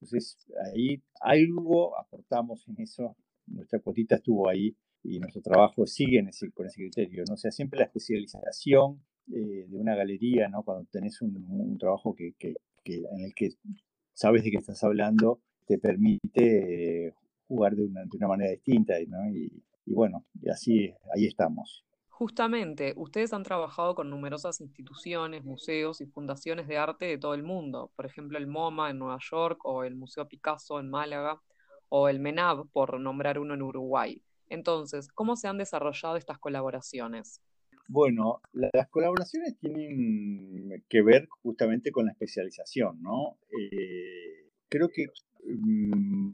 Entonces, 0.00 0.36
ahí 0.64 1.00
algo 1.20 1.96
aportamos 1.96 2.66
en 2.66 2.82
eso, 2.82 3.16
nuestra 3.46 3.78
cuotita 3.78 4.16
estuvo 4.16 4.48
ahí 4.48 4.76
y 5.04 5.20
nuestro 5.20 5.42
trabajo 5.42 5.86
sigue 5.86 6.18
en 6.18 6.28
ese, 6.28 6.50
con 6.50 6.66
ese 6.66 6.80
criterio. 6.80 7.22
¿no? 7.28 7.34
O 7.34 7.36
sea, 7.36 7.52
siempre 7.52 7.78
la 7.78 7.86
especialización 7.86 9.00
de 9.26 9.68
una 9.70 9.94
galería, 9.94 10.48
¿no? 10.48 10.64
cuando 10.64 10.86
tenés 10.90 11.22
un, 11.22 11.78
trabajo 11.78 12.14
que, 12.16 12.34
en 12.86 13.24
el 13.24 13.34
que 13.34 13.50
sabes 14.12 14.44
de 14.44 14.50
qué 14.50 14.58
estás 14.58 14.82
hablando, 14.84 15.40
te 15.66 15.78
permite 15.78 17.14
jugar 17.46 17.74
de 17.76 17.84
una, 17.84 18.02
de 18.04 18.16
una 18.16 18.28
manera 18.28 18.50
distinta, 18.50 18.94
¿no? 19.08 19.28
Y, 19.30 19.50
bueno, 19.86 20.24
y 20.40 20.48
así, 20.48 20.94
ahí 21.14 21.26
estamos. 21.26 21.84
Justamente, 22.08 22.94
ustedes 22.96 23.32
han 23.32 23.42
trabajado 23.42 23.94
con 23.94 24.08
numerosas 24.08 24.60
instituciones, 24.60 25.44
museos 25.44 26.00
y 26.00 26.06
fundaciones 26.06 26.68
de 26.68 26.78
arte 26.78 27.06
de 27.06 27.18
todo 27.18 27.34
el 27.34 27.42
mundo, 27.42 27.90
por 27.96 28.06
ejemplo 28.06 28.38
el 28.38 28.46
MoMA 28.46 28.90
en 28.90 28.98
Nueva 28.98 29.18
York 29.20 29.60
o 29.64 29.82
el 29.82 29.96
Museo 29.96 30.28
Picasso 30.28 30.78
en 30.78 30.90
Málaga 30.90 31.42
o 31.88 32.08
el 32.08 32.20
MENAB, 32.20 32.68
por 32.70 32.98
nombrar 33.00 33.38
uno 33.38 33.54
en 33.54 33.62
Uruguay. 33.62 34.22
Entonces, 34.48 35.08
¿cómo 35.08 35.36
se 35.36 35.48
han 35.48 35.58
desarrollado 35.58 36.16
estas 36.16 36.38
colaboraciones? 36.38 37.42
Bueno, 37.88 38.40
las 38.52 38.88
colaboraciones 38.88 39.58
tienen 39.58 40.84
que 40.88 41.02
ver 41.02 41.28
justamente 41.28 41.90
con 41.92 42.06
la 42.06 42.12
especialización, 42.12 43.02
¿no? 43.02 43.38
Eh, 43.50 44.50
creo 44.68 44.88
que 44.88 45.06
mm, 45.44 46.30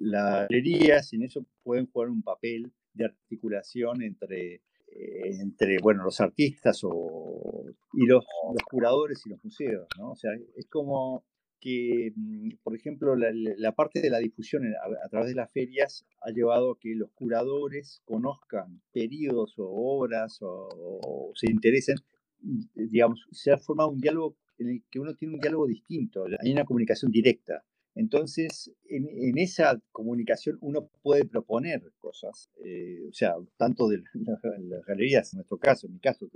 las 0.00 0.48
galerías 0.48 1.12
en 1.12 1.24
eso 1.24 1.44
pueden 1.62 1.86
jugar 1.86 2.08
un 2.08 2.22
papel 2.22 2.72
de 2.94 3.04
articulación 3.04 4.02
entre, 4.02 4.54
eh, 4.54 5.40
entre 5.40 5.78
bueno, 5.82 6.04
los 6.04 6.20
artistas 6.20 6.80
o, 6.84 7.64
y 7.92 8.06
los, 8.06 8.24
los, 8.52 8.62
curadores 8.70 9.26
y 9.26 9.30
los 9.30 9.44
museos, 9.44 9.86
¿no? 9.98 10.12
O 10.12 10.16
sea, 10.16 10.30
es 10.56 10.66
como 10.68 11.24
que, 11.64 12.12
mm, 12.14 12.50
por 12.62 12.76
ejemplo, 12.76 13.16
la, 13.16 13.72
parte 13.72 14.02
de 14.02 14.10
la 14.10 14.18
difusión 14.18 14.64
a, 15.02 15.08
través 15.08 15.30
de 15.30 15.34
las 15.34 15.50
ferias 15.50 16.04
ha 16.20 16.30
llevado 16.30 16.72
a 16.72 16.78
que 16.78 16.94
los 16.94 17.10
curadores 17.12 18.02
conozcan 18.04 18.82
periodos 18.92 19.54
o 19.58 19.64
obras 19.66 20.40
o, 20.42 21.32
se 21.34 21.50
interesen, 21.50 21.96
mm, 22.42 22.60
digamos, 22.74 23.26
se 23.32 23.50
ha 23.50 23.56
formado 23.56 23.88
un 23.90 24.00
diálogo 24.00 24.36
en 24.58 24.68
el 24.68 24.82
que 24.90 25.00
uno 25.00 25.14
tiene 25.14 25.34
un 25.34 25.40
diálogo 25.40 25.66
distinto, 25.66 26.26
hay 26.38 26.52
una 26.52 26.66
comunicación 26.66 27.10
directa. 27.10 27.64
Entonces, 27.94 28.70
en, 28.88 29.38
esa 29.38 29.80
comunicación 29.90 30.58
uno 30.60 30.90
puede 31.02 31.24
proponer 31.24 31.80
cosas, 31.98 32.50
eh, 32.62 33.08
o 33.08 33.12
sea, 33.14 33.36
tanto 33.56 33.88
de 33.88 34.02
las, 34.12 34.84
galerías, 34.84 35.32
en 35.32 35.38
nuestro 35.38 35.56
caso, 35.56 35.86
en 35.86 35.94
mi 35.94 36.00
caso 36.00 36.26
en 36.26 36.30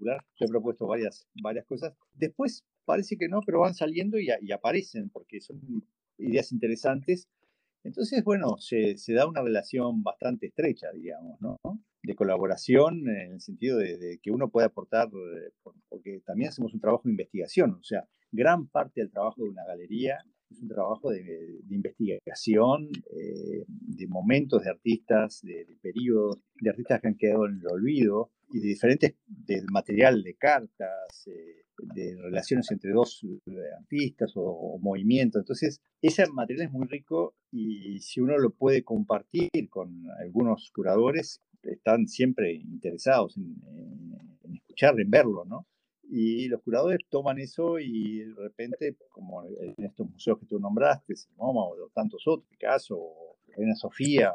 yo 0.00 0.46
he 0.46 0.48
propuesto 0.48 0.86
varias, 0.86 1.26
varias 1.42 1.66
cosas. 1.66 1.94
Después 2.14 2.64
parece 2.84 3.16
que 3.16 3.28
no, 3.28 3.40
pero 3.44 3.60
van 3.60 3.74
saliendo 3.74 4.18
y, 4.18 4.30
aparecen 4.52 5.10
porque 5.10 5.40
son 5.40 5.60
ideas 6.18 6.52
interesantes. 6.52 7.28
Entonces, 7.84 8.24
bueno, 8.24 8.56
se, 8.58 8.96
da 9.08 9.26
una 9.26 9.42
relación 9.42 10.02
bastante 10.02 10.46
estrecha, 10.46 10.88
digamos, 10.92 11.40
¿no? 11.40 11.58
De 12.02 12.14
colaboración 12.14 13.08
en 13.08 13.32
el 13.32 13.40
sentido 13.40 13.78
de, 13.78 14.18
que 14.22 14.30
uno 14.30 14.50
puede 14.50 14.66
aportar, 14.66 15.08
eh, 15.08 15.52
porque 15.88 16.20
también 16.24 16.50
hacemos 16.50 16.74
un 16.74 16.80
trabajo 16.80 17.02
de 17.04 17.10
investigación, 17.10 17.72
o 17.72 17.82
sea, 17.82 18.08
gran 18.30 18.68
parte 18.68 19.00
del 19.00 19.10
trabajo 19.10 19.42
de 19.42 19.50
una 19.50 19.64
galería 19.64 20.18
es 20.50 20.62
un 20.62 20.68
trabajo 20.68 21.10
de, 21.10 21.60
investigación, 21.70 22.88
eh, 23.10 23.64
de 23.66 24.06
momentos 24.06 24.62
de 24.62 24.70
artistas, 24.70 25.40
de, 25.42 25.66
periodos, 25.82 26.38
de 26.60 26.70
artistas 26.70 27.00
que 27.00 27.08
han 27.08 27.16
quedado 27.16 27.46
en 27.46 27.60
el 27.60 27.66
olvido 27.66 28.30
y 28.48 28.60
de 28.60 28.68
diferentes, 28.68 29.14
del 29.26 29.66
material 29.70 30.22
de 30.22 30.34
cartas, 30.34 31.26
eh, 31.26 31.64
de 31.94 32.16
relaciones 32.16 32.70
entre 32.70 32.92
dos 32.92 33.24
eh, 33.24 33.52
artistas 33.78 34.32
o, 34.36 34.78
movimientos. 34.80 35.40
Entonces, 35.40 35.80
ese 36.00 36.26
material 36.28 36.66
es 36.66 36.72
muy 36.72 36.86
rico 36.86 37.34
y 37.50 37.98
si 38.00 38.20
uno 38.20 38.38
lo 38.38 38.50
puede 38.50 38.82
compartir 38.82 39.50
con 39.68 40.04
algunos 40.20 40.70
curadores, 40.74 41.42
están 41.62 42.06
siempre 42.06 42.54
interesados 42.54 43.36
en, 43.36 43.56
en 44.44 44.54
escuchar, 44.54 44.98
en 45.00 45.10
verlo, 45.10 45.44
¿no? 45.44 45.66
Y 46.08 46.46
los 46.48 46.62
curadores 46.62 47.00
toman 47.08 47.38
eso 47.38 47.80
y 47.80 48.20
de 48.20 48.34
repente, 48.34 48.96
como 49.08 49.44
en 49.44 49.74
estos 49.78 50.08
museos 50.08 50.38
que 50.38 50.46
tú 50.46 50.60
nombraste, 50.60 51.14
el 51.14 51.36
MoMA 51.36 51.64
o 51.64 51.90
tantos 51.92 52.22
otros, 52.26 52.48
Picasso, 52.48 52.96
o 52.96 53.38
Reina 53.56 53.74
Sofía, 53.74 54.32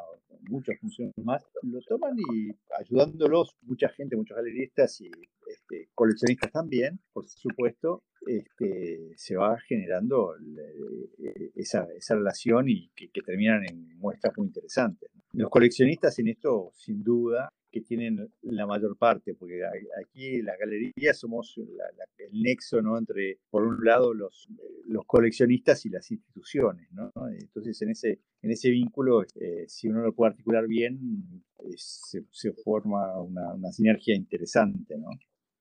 muchos 0.50 0.76
museos 0.82 1.12
más, 1.24 1.44
lo 1.64 1.80
toman 1.82 2.16
y 2.18 2.52
ayudándolos, 2.80 3.56
mucha 3.64 3.90
gente, 3.90 4.16
muchos 4.16 4.36
galeristas 4.38 5.00
y 5.02 5.12
este, 5.48 5.90
coleccionistas 5.94 6.52
también, 6.52 7.00
por 7.14 7.28
supuesto, 7.28 8.04
este, 8.26 9.12
se 9.16 9.36
va 9.36 9.60
generando 9.60 10.36
eh, 10.38 11.52
esa, 11.56 11.88
esa, 11.98 12.16
relación 12.16 12.70
y 12.70 12.90
que, 12.96 13.10
terminan 13.26 13.64
en 13.70 13.98
muestras 13.98 14.38
muy 14.38 14.48
interesantes. 14.48 15.10
Los 15.34 15.50
coleccionistas 15.50 16.18
en 16.20 16.28
esto, 16.28 16.72
sin 16.76 17.04
duda, 17.04 17.50
que 17.72 17.82
tienen 17.82 18.30
la 18.42 18.68
mayor 18.68 18.98
parte, 18.98 19.34
porque 19.34 19.62
aquí 20.06 20.42
las 20.42 20.58
galerías 20.60 21.18
somos 21.18 21.58
el 21.58 22.42
nexo 22.44 22.82
¿no? 22.82 22.98
entre, 22.98 23.40
por 23.50 23.64
un 23.64 23.84
lado, 23.84 24.14
los, 24.14 24.48
los 24.86 25.06
coleccionistas 25.06 25.86
y 25.86 25.90
las 25.90 26.12
instituciones. 26.12 26.92
¿no? 26.92 27.12
Entonces, 27.40 27.82
en 27.82 27.92
ese, 27.92 28.20
en 28.42 28.52
ese 28.52 28.70
vínculo, 28.70 29.24
eh, 29.36 29.66
si 29.68 29.88
uno 29.88 30.02
lo 30.02 30.14
puede 30.14 30.32
articular 30.32 30.68
bien, 30.68 31.44
se, 31.76 32.26
se, 32.32 32.52
forma 32.54 33.20
una, 33.22 33.54
una 33.54 33.72
sinergia 33.72 34.16
interesante. 34.16 34.98
¿no? 34.98 35.08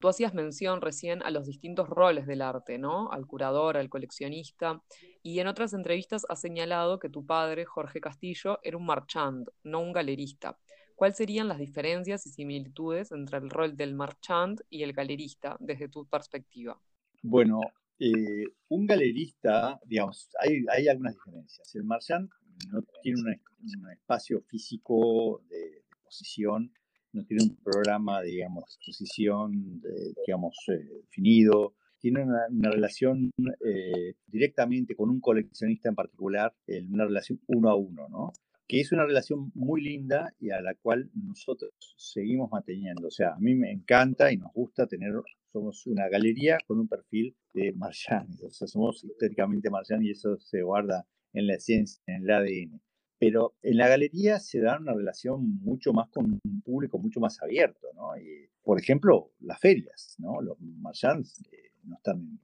Tú 0.01 0.09
hacías 0.09 0.33
mención 0.33 0.81
recién 0.81 1.23
a 1.23 1.31
los 1.31 1.47
distintos 1.47 1.87
roles 1.87 2.27
del 2.27 2.41
arte, 2.41 2.79
¿no? 2.79 3.13
Al 3.13 3.27
curador, 3.27 3.77
al 3.77 3.91
coleccionista, 3.91 4.83
y 5.23 5.41
en 5.41 5.47
otras 5.47 5.75
entrevistas 5.75 6.25
has 6.31 6.41
señalado 6.41 6.99
que 6.99 7.11
tu 7.11 7.27
padre, 7.27 7.67
Jorge 7.67 8.01
Castillo, 8.01 8.59
era 8.63 8.79
un 8.79 8.87
marchand, 8.87 9.51
no 9.63 9.81
un 9.81 9.93
galerista. 9.93 10.59
¿Cuáles 11.01 11.17
serían 11.17 11.49
las 11.49 11.59
diferencias 11.59 12.27
y 12.27 12.29
similitudes 12.29 13.11
entre 13.11 13.39
el 13.39 13.49
rol 13.49 13.75
del 13.75 13.95
marchand 13.95 14.61
y 14.69 14.83
el 14.83 14.93
galerista 14.93 15.57
desde 15.59 15.89
tu 15.89 16.05
perspectiva? 16.05 16.79
Bueno, 17.23 17.59
eh, 17.99 18.45
un 18.69 18.87
galerista, 18.87 19.81
digamos, 19.87 20.29
hay, 20.39 20.89
algunas 20.89 21.15
diferencias. 21.15 21.75
El 21.75 21.85
marchand 21.85 22.29
no 22.71 22.83
tiene 23.03 23.19
un, 23.19 23.91
espacio 23.91 24.43
físico 24.43 25.41
de, 25.49 25.79
exposición, 25.89 26.71
no 27.15 27.25
tiene 27.25 27.45
un 27.45 27.57
programa, 27.57 28.21
digamos, 28.21 28.65
de 28.67 28.75
exposición, 28.75 29.83
digamos, 30.27 30.55
eh, 30.69 30.85
definido, 31.01 31.77
tiene 31.99 32.25
una, 32.25 32.71
relación 32.71 33.31
eh, 33.65 34.17
directamente 34.27 34.95
con 34.95 35.09
un 35.09 35.21
coleccionista 35.23 35.89
en 35.89 35.95
particular, 35.95 36.55
una 36.91 37.07
relación 37.07 37.41
uno 37.47 37.71
a 37.71 37.75
uno, 37.75 38.07
¿no? 38.11 38.33
Que 38.71 38.81
es 38.81 38.93
una 38.93 39.05
relación 39.05 39.51
muy 39.57 39.83
linda 39.83 40.33
y 40.39 40.51
a 40.51 40.61
la 40.61 40.77
cual 40.77 41.11
nosotros 41.13 41.73
seguimos 41.97 42.53
manteniendo. 42.53 43.09
O 43.09 43.11
sea, 43.11 43.31
a 43.35 43.39
mí 43.41 43.57
me 43.57 43.73
encanta 43.73 44.31
y 44.31 44.37
nos 44.37 44.53
gusta 44.53 44.87
tener, 44.87 45.13
somos 45.53 45.89
una 45.89 46.09
galería 46.09 46.57
con 46.69 46.79
un 46.79 46.87
perfil 46.87 47.35
de 47.53 47.73
Marchand, 47.73 48.41
o 48.45 48.51
sea, 48.51 48.69
somos 48.69 49.03
históricamente 49.03 49.71
Marchand 49.71 50.05
y 50.05 50.13
eso 50.13 50.39
se 50.39 50.63
guarda 50.63 51.05
en 51.33 51.49
la 51.49 51.55
esencia, 51.55 52.01
en 52.07 52.23
el 52.23 52.31
ADN. 52.31 52.81
Pero 53.19 53.57
en 53.61 53.77
la 53.77 53.89
galería 53.89 54.39
se 54.39 54.61
da 54.61 54.79
una 54.79 54.95
relación 54.95 55.59
mucho 55.59 55.93
más 55.93 56.09
con 56.11 56.27
un 56.45 56.63
público 56.63 56.97
mucho 57.01 57.19
más 57.19 57.43
abierto, 57.43 57.89
¿no? 57.97 58.17
Y, 58.19 58.51
por 58.63 58.79
ejemplo, 58.79 59.33
las 59.41 59.59
ferias, 59.59 60.15
¿no? 60.19 60.41
Los 60.41 60.61
Marchands 60.61 61.43
eh, 61.51 61.73
no 61.83 61.97
están 61.97 62.21
en 62.21 62.39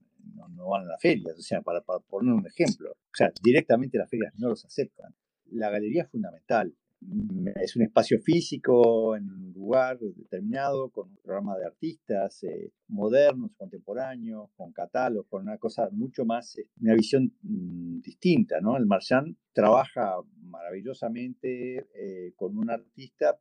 no, 0.56 0.68
van 0.70 0.86
a 0.86 0.88
las 0.88 1.00
ferias, 1.00 1.38
o 1.38 1.42
sea, 1.42 1.62
para, 1.62 1.82
para, 1.82 2.00
poner 2.00 2.34
un 2.34 2.48
ejemplo. 2.48 2.90
O 2.90 3.14
sea, 3.14 3.30
directamente 3.44 3.96
las 3.96 4.10
ferias 4.10 4.34
no 4.36 4.48
los 4.48 4.64
aceptan. 4.64 5.14
La 5.50 5.70
galería 5.70 6.02
es 6.02 6.10
fundamental. 6.10 6.74
Mm, 7.00 7.48
es 7.62 7.76
un 7.76 7.82
espacio 7.82 8.18
físico 8.20 9.16
en 9.16 9.30
un 9.30 9.52
lugar 9.52 9.98
determinado, 9.98 10.90
con 10.90 11.10
un 11.10 11.16
programa 11.18 11.56
de 11.58 11.66
artistas 11.66 12.42
eh, 12.44 12.72
modernos, 12.88 13.52
contemporáneos, 13.56 14.50
con 14.56 14.72
catálogos, 14.72 15.26
con 15.28 15.42
una 15.42 15.58
cosa 15.58 15.88
mucho 15.92 16.24
más, 16.24 16.56
eh, 16.58 16.68
una 16.80 16.94
visión 16.94 17.32
mm, 17.42 18.00
distinta, 18.00 18.60
¿no? 18.60 18.76
El 18.76 18.86
Marchand 18.86 19.36
trabaja 19.52 20.16
maravillosamente 20.40 21.86
eh, 21.94 22.32
con 22.34 22.56
un 22.56 22.70
artista 22.70 23.38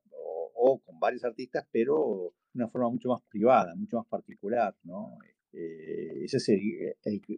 o, 0.58 0.80
con 0.80 1.00
varios 1.00 1.24
artistas, 1.24 1.66
pero 1.72 2.34
de 2.54 2.60
una 2.60 2.70
forma 2.70 2.90
mucho 2.90 3.10
más 3.10 3.22
privada, 3.30 3.76
mucho 3.76 3.98
más 3.98 4.08
particular, 4.08 4.76
¿no? 4.84 5.18
Ese 5.56 6.38
es 6.38 6.50
el, 6.50 6.96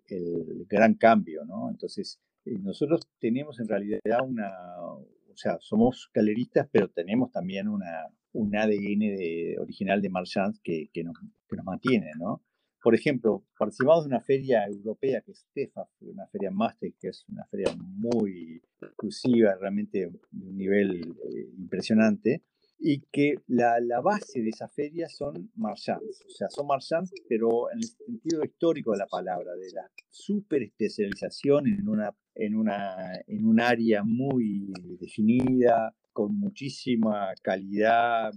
el, 0.08 0.66
gran 0.68 0.96
cambio, 0.96 1.46
¿no? 1.46 1.70
Entonces, 1.70 2.20
nosotros 2.46 3.08
tenemos 3.20 3.60
en 3.60 3.68
realidad 3.68 4.00
una, 4.26 4.52
o 4.82 5.36
sea, 5.36 5.58
somos 5.60 6.10
galeristas, 6.14 6.68
pero 6.72 6.90
tenemos 6.90 7.32
también 7.32 7.68
una, 7.68 8.08
un 8.34 8.56
ADN 8.56 9.00
de, 9.00 9.56
original 9.60 10.02
de 10.02 10.10
Marchand 10.10 10.56
que, 10.64 10.90
que, 10.94 11.04
nos, 11.04 11.18
que 11.48 11.56
nos 11.56 11.66
mantiene, 11.66 12.12
¿no? 12.18 12.44
Por 12.82 12.96
ejemplo, 12.96 13.44
participamos 13.58 14.06
de 14.06 14.10
una 14.10 14.22
feria 14.22 14.66
europea 14.66 15.22
que 15.22 15.32
es 15.32 15.46
TEFA, 15.54 15.90
una 16.02 16.28
feria 16.28 16.52
Maastricht, 16.52 16.98
que 17.00 17.10
es 17.10 17.26
una 17.28 17.46
feria 17.46 17.76
muy 17.76 18.62
exclusiva, 18.82 19.56
realmente 19.60 20.00
de 20.00 20.08
un 20.08 20.58
nivel 20.58 21.02
eh, 21.02 21.50
impresionante, 21.58 22.44
y 22.80 23.02
que 23.12 23.36
la, 23.48 23.80
la, 23.80 24.02
base 24.02 24.42
de 24.42 24.50
esa 24.50 24.68
feria 24.68 25.10
son 25.10 25.52
marchands, 25.56 26.24
o 26.26 26.30
sea, 26.30 26.50
son 26.50 26.68
marchands, 26.68 27.12
pero 27.28 27.72
en 27.72 27.80
el 27.80 27.86
sentido 27.86 28.44
histórico 28.44 28.92
de 28.92 29.00
la 29.00 29.08
palabra, 29.08 29.56
de 29.56 29.72
la 29.72 29.90
super 30.10 30.62
especialización 30.62 31.68
en 31.68 31.88
una 31.90 32.16
en, 32.38 32.56
una, 32.56 33.14
en 33.28 33.46
un 33.46 33.60
área 33.60 34.04
muy 34.04 34.72
definida, 35.00 35.96
con 36.14 36.38
muchísima 36.40 37.34
calidad, 37.42 38.32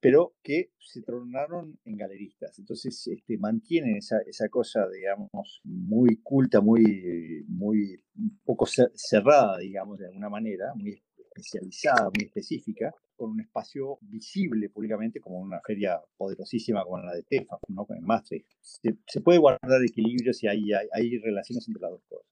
pero 0.00 0.34
que 0.42 0.70
se 0.78 1.02
tornaron 1.02 1.78
en 1.84 1.96
galeristas. 1.96 2.58
Entonces 2.58 3.06
este, 3.06 3.38
mantienen 3.38 3.96
esa, 3.96 4.18
esa 4.26 4.48
cosa, 4.48 4.86
digamos, 4.90 5.60
muy 5.64 6.20
culta, 6.22 6.60
muy, 6.60 7.44
muy 7.48 8.02
poco 8.44 8.66
cerrada, 8.66 9.58
digamos, 9.58 9.98
de 9.98 10.06
alguna 10.06 10.28
manera, 10.28 10.72
muy 10.74 11.02
especializada, 11.34 12.10
muy 12.14 12.26
específica, 12.26 12.94
con 13.16 13.30
un 13.30 13.40
espacio 13.40 13.98
visible 14.02 14.68
públicamente 14.68 15.20
como 15.20 15.38
una 15.38 15.60
feria 15.60 16.00
poderosísima 16.16 16.84
como 16.84 16.98
la 16.98 17.14
de 17.14 17.22
TEFA, 17.22 17.58
¿no? 17.68 17.86
con 17.86 17.96
el 17.96 18.02
Maastricht. 18.02 18.48
Se, 18.60 19.20
puede 19.20 19.38
guardar 19.38 19.82
equilibrios 19.84 20.42
y 20.42 20.48
hay, 20.48 20.72
hay, 20.72 20.88
hay 20.92 21.18
relaciones 21.18 21.66
entre 21.68 21.82
las 21.82 21.90
dos 21.92 22.02
cosas. 22.08 22.26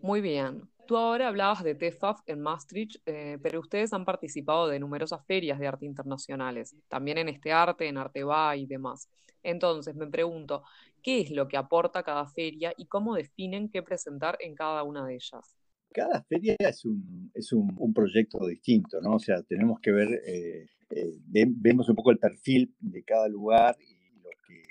Muy 0.00 0.20
bien. 0.20 0.68
Tú 0.86 0.96
ahora 0.96 1.28
hablabas 1.28 1.62
de 1.62 1.74
TEFAF 1.74 2.20
en 2.26 2.40
Maastricht, 2.40 2.96
eh, 3.04 3.38
pero 3.42 3.60
ustedes 3.60 3.92
han 3.92 4.06
participado 4.06 4.68
de 4.68 4.78
numerosas 4.78 5.22
ferias 5.26 5.58
de 5.58 5.66
arte 5.66 5.84
internacionales, 5.84 6.74
también 6.88 7.18
en 7.18 7.28
este 7.28 7.52
arte, 7.52 7.88
en 7.88 7.98
Arteba 7.98 8.56
y 8.56 8.66
demás. 8.66 9.10
Entonces, 9.42 9.96
me 9.96 10.06
pregunto, 10.06 10.62
¿qué 11.02 11.20
es 11.20 11.30
lo 11.30 11.46
que 11.46 11.56
aporta 11.56 12.02
cada 12.02 12.26
feria 12.26 12.72
y 12.76 12.86
cómo 12.86 13.14
definen 13.14 13.68
qué 13.68 13.82
presentar 13.82 14.38
en 14.40 14.54
cada 14.54 14.82
una 14.82 15.04
de 15.04 15.16
ellas? 15.16 15.56
Cada 15.92 16.22
feria 16.22 16.54
es 16.58 16.84
un, 16.84 17.30
es 17.34 17.52
un, 17.52 17.92
proyecto 17.94 18.46
distinto, 18.46 19.00
¿no? 19.00 19.14
O 19.14 19.18
sea, 19.18 19.42
tenemos 19.42 19.80
que 19.80 19.90
ver, 19.90 20.08
eh, 20.26 20.66
eh, 20.90 21.14
vemos 21.30 21.88
un 21.88 21.96
poco 21.96 22.10
el 22.10 22.18
perfil 22.18 22.74
de 22.80 23.02
cada 23.02 23.28
lugar 23.28 23.76
y 23.80 24.20
lo 24.20 24.30
que 24.46 24.62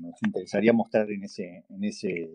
nos 0.00 0.14
interesaría 0.24 0.72
mostrar 0.72 1.10
en 1.10 1.24
ese, 1.24 1.64
en 1.68 1.84
ese 1.84 2.28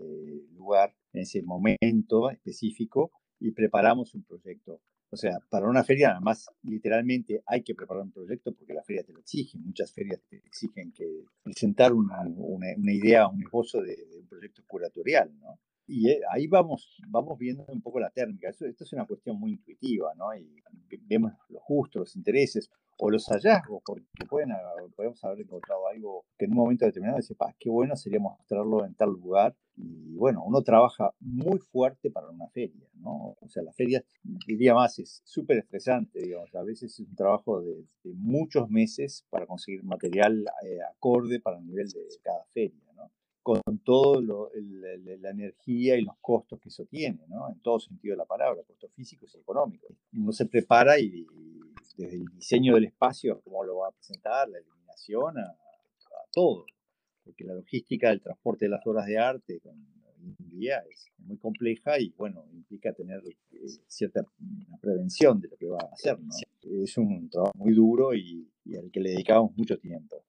lugar 0.54 0.94
en 1.14 1.22
ese 1.22 1.42
momento 1.42 2.30
específico 2.30 3.12
y 3.40 3.52
preparamos 3.52 4.14
un 4.16 4.24
proyecto. 4.24 4.82
O 5.10 5.18
sea, 5.18 5.40
para 5.50 5.68
una 5.68 5.84
feria, 5.84 6.12
además, 6.12 6.50
literalmente 6.64 7.44
hay 7.46 7.64
que 7.64 7.76
preparar 7.76 8.04
un 8.04 8.12
proyecto 8.12 8.54
porque 8.54 8.74
la 8.74 8.84
feria 8.84 9.04
te 9.04 9.12
lo 9.12 9.20
exige. 9.20 9.58
Muchas 9.58 9.92
ferias 9.92 10.22
te 10.30 10.38
exigen 10.38 10.94
que 10.94 11.26
presentar 11.44 11.92
una, 11.92 12.22
una, 12.22 12.94
idea, 12.94 13.28
un 13.28 13.42
esbozo 13.42 13.82
de, 13.82 13.98
un 14.18 14.28
proyecto 14.28 14.64
curatorial, 14.66 15.38
¿no? 15.38 15.60
Y 15.88 16.10
eh, 16.10 16.22
ahí 16.32 16.48
vamos, 16.48 17.02
vamos 17.08 17.38
viendo 17.38 17.66
un 17.68 17.82
poco 17.82 18.00
la 18.00 18.10
térmica. 18.10 18.50
Esto, 18.50 18.66
esto 18.66 18.84
es 18.84 18.94
una 18.94 19.06
cuestión 19.06 19.40
muy 19.40 19.52
intuitiva, 19.54 20.14
¿no? 20.16 20.34
Y 20.36 20.62
vemos 21.08 21.34
los 21.50 21.62
gustos, 21.68 22.00
los 22.00 22.16
intereses 22.16 22.70
o 23.04 23.10
los 23.10 23.26
hallazgos, 23.30 23.82
porque 23.84 24.06
pueden, 24.30 24.50
podemos 24.96 25.24
haber 25.24 25.42
encontrado 25.42 25.88
algo 25.88 26.26
que 26.38 26.46
en 26.46 26.52
un 26.52 26.58
momento 26.58 26.86
determinado 26.86 27.18
dice, 27.18 27.36
qué 27.58 27.70
bueno 27.70 27.96
sería 27.96 28.20
mostrarlo 28.20 28.86
en 28.86 28.94
tal 28.94 29.10
lugar. 29.10 29.56
Y 29.76 30.16
bueno, 30.16 30.44
uno 30.46 30.62
trabaja 30.62 31.12
muy 31.20 31.58
fuerte 31.58 32.12
para 32.12 32.30
una 32.30 32.48
feria, 32.50 32.88
¿no? 32.94 33.36
O 33.42 33.50
sea, 33.50 33.64
la 33.64 33.74
feria, 33.74 34.04
diría 34.46 34.76
más, 34.76 35.00
es 35.00 35.24
súper 35.26 35.58
estresante, 35.58 36.22
digamos. 36.22 36.54
A 36.54 36.62
veces 36.62 36.94
es 36.94 37.08
un 37.08 37.16
trabajo 37.16 37.62
de, 37.62 37.88
muchos 38.04 38.70
meses 38.70 39.26
para 39.32 39.48
conseguir 39.48 39.84
material 39.84 40.46
eh, 40.64 40.78
acorde 40.96 41.40
para 41.40 41.58
el 41.58 41.66
nivel 41.66 41.88
de 41.88 42.02
cada 42.22 42.46
feria, 42.54 42.84
¿no? 42.96 43.10
Con 43.42 43.62
toda 43.84 44.22
la 44.22 45.30
energía 45.30 45.98
y 45.98 46.04
los 46.04 46.16
costos 46.22 46.60
que 46.60 46.70
eso 46.70 46.86
tiene, 46.86 47.26
¿no? 47.28 47.50
en 47.50 47.60
todo 47.62 47.80
sentido 47.80 48.14
de 48.14 48.18
la 48.18 48.26
palabra, 48.26 48.62
costos 48.64 48.92
físicos 48.94 49.34
y 49.36 49.40
económicos. 49.40 49.96
Uno 50.14 50.32
se 50.32 50.46
prepara 50.46 51.00
y, 51.00 51.26
desde 51.98 52.18
el 52.18 52.26
diseño 52.26 52.76
del 52.76 52.86
espacio, 52.86 53.42
cómo 53.42 53.64
lo 53.64 53.78
va 53.78 53.90
a 53.90 53.92
presentar, 53.92 54.48
la 54.50 54.60
iluminación, 54.60 55.38
a, 55.40 55.58
todo. 56.32 56.66
Porque 57.24 57.44
la 57.44 57.54
logística 57.54 58.10
del 58.10 58.22
transporte 58.22 58.66
de 58.66 58.70
las 58.70 58.88
obras 58.88 59.06
de 59.06 59.18
arte 59.18 59.60
con, 59.60 59.76
día 60.38 60.84
es 60.90 61.12
muy 61.18 61.38
compleja 61.38 62.00
y, 62.00 62.14
bueno, 62.16 62.46
implica 62.54 62.94
tener 62.94 63.22
eh, 63.26 63.68
cierta 63.88 64.24
prevención 64.80 65.42
de 65.42 65.50
lo 65.50 65.58
que 65.58 65.68
va 65.68 65.80
a 65.82 65.94
hacer. 65.94 66.20
¿no? 66.20 66.32
Es 66.84 66.98
un 66.98 67.30
trabajo 67.30 67.54
muy 67.56 67.74
duro 67.74 68.14
y 68.14 68.48
al 68.78 68.92
que 68.92 69.00
le 69.00 69.12
dedicamos 69.12 69.52
mucho 69.58 69.78
tiempo. 69.80 70.24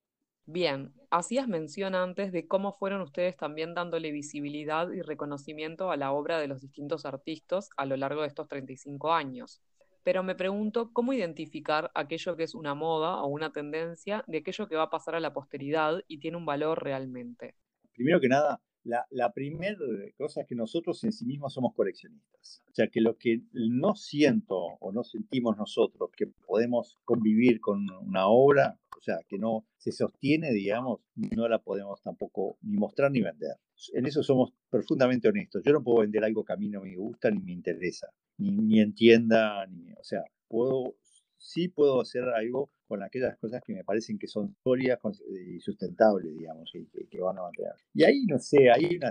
Bien, 0.46 0.92
hacías 1.12 1.46
mención 1.46 1.94
antes 1.94 2.32
de 2.32 2.48
cómo 2.48 2.72
fueron 2.72 3.02
ustedes 3.02 3.36
también 3.36 3.74
dándole 3.74 4.10
visibilidad 4.10 4.90
y 4.90 5.02
reconocimiento 5.02 5.90
a 5.90 5.98
la 5.98 6.10
obra 6.10 6.40
de 6.40 6.48
los 6.48 6.62
distintos 6.62 7.04
artistas 7.04 7.68
a 7.76 7.84
lo 7.84 7.98
largo 7.98 8.22
de 8.22 8.28
estos 8.28 8.48
35 8.48 9.12
años. 9.12 9.60
Pero 10.04 10.22
me 10.22 10.34
pregunto 10.34 10.90
cómo 10.92 11.12
identificar 11.12 11.90
aquello 11.94 12.34
que 12.34 12.44
es 12.44 12.54
una 12.54 12.74
moda 12.74 13.22
o 13.22 13.26
una 13.26 13.52
tendencia 13.52 14.24
de 14.26 14.38
aquello 14.38 14.66
que 14.68 14.76
va 14.76 14.84
a 14.84 14.90
pasar 14.90 15.14
a 15.14 15.20
la 15.20 15.34
posteridad 15.34 16.02
y 16.08 16.18
tiene 16.18 16.38
un 16.38 16.46
valor 16.46 16.82
realmente. 16.82 17.56
Primero 17.92 18.18
que 18.18 18.28
nada, 18.28 18.58
la, 18.84 19.06
la 19.10 19.32
primera 19.32 19.78
cosa 20.16 20.42
es 20.42 20.46
que 20.46 20.54
nosotros 20.54 21.02
en 21.04 21.12
sí 21.12 21.24
mismos 21.24 21.54
somos 21.54 21.74
coleccionistas. 21.74 22.62
O 22.70 22.74
sea, 22.74 22.88
que 22.88 23.00
lo 23.00 23.16
que 23.16 23.42
no 23.52 23.94
siento 23.94 24.56
o 24.56 24.92
no 24.92 25.04
sentimos 25.04 25.56
nosotros, 25.56 26.10
que 26.16 26.26
podemos 26.26 26.98
convivir 27.04 27.60
con 27.60 27.86
una 28.04 28.26
obra, 28.26 28.78
o 28.96 29.00
sea, 29.00 29.18
que 29.28 29.38
no 29.38 29.66
se 29.78 29.92
sostiene, 29.92 30.52
digamos, 30.52 31.00
no 31.14 31.48
la 31.48 31.58
podemos 31.58 32.00
tampoco 32.02 32.56
ni 32.62 32.76
mostrar 32.76 33.10
ni 33.10 33.20
vender. 33.20 33.56
En 33.92 34.06
eso 34.06 34.22
somos 34.22 34.52
profundamente 34.70 35.28
honestos. 35.28 35.62
Yo 35.64 35.72
no 35.72 35.82
puedo 35.82 36.02
vender 36.02 36.24
algo 36.24 36.44
que 36.44 36.52
a 36.52 36.56
mí 36.56 36.68
no 36.68 36.82
me 36.82 36.96
gusta 36.96 37.30
ni 37.30 37.40
me 37.40 37.52
interesa, 37.52 38.08
ni, 38.38 38.50
ni 38.52 38.80
entienda, 38.80 39.66
ni, 39.66 39.92
o 39.92 40.04
sea, 40.04 40.22
puedo, 40.48 40.94
sí 41.42 41.68
puedo 41.68 42.00
hacer 42.00 42.22
algo 42.24 42.70
con 42.86 43.02
aquellas 43.02 43.36
cosas 43.38 43.62
que 43.66 43.74
me 43.74 43.84
parecen 43.84 44.18
que 44.18 44.28
son 44.28 44.54
sólidas 44.62 44.98
y 45.28 45.60
sustentables, 45.60 46.36
digamos, 46.36 46.70
y 46.74 46.86
que, 47.06 47.20
van 47.20 47.38
a 47.38 47.42
mantener. 47.42 47.72
Y 47.94 48.04
ahí, 48.04 48.24
no 48.26 48.38
sé, 48.38 48.70
hay 48.70 48.96
una, 48.96 49.10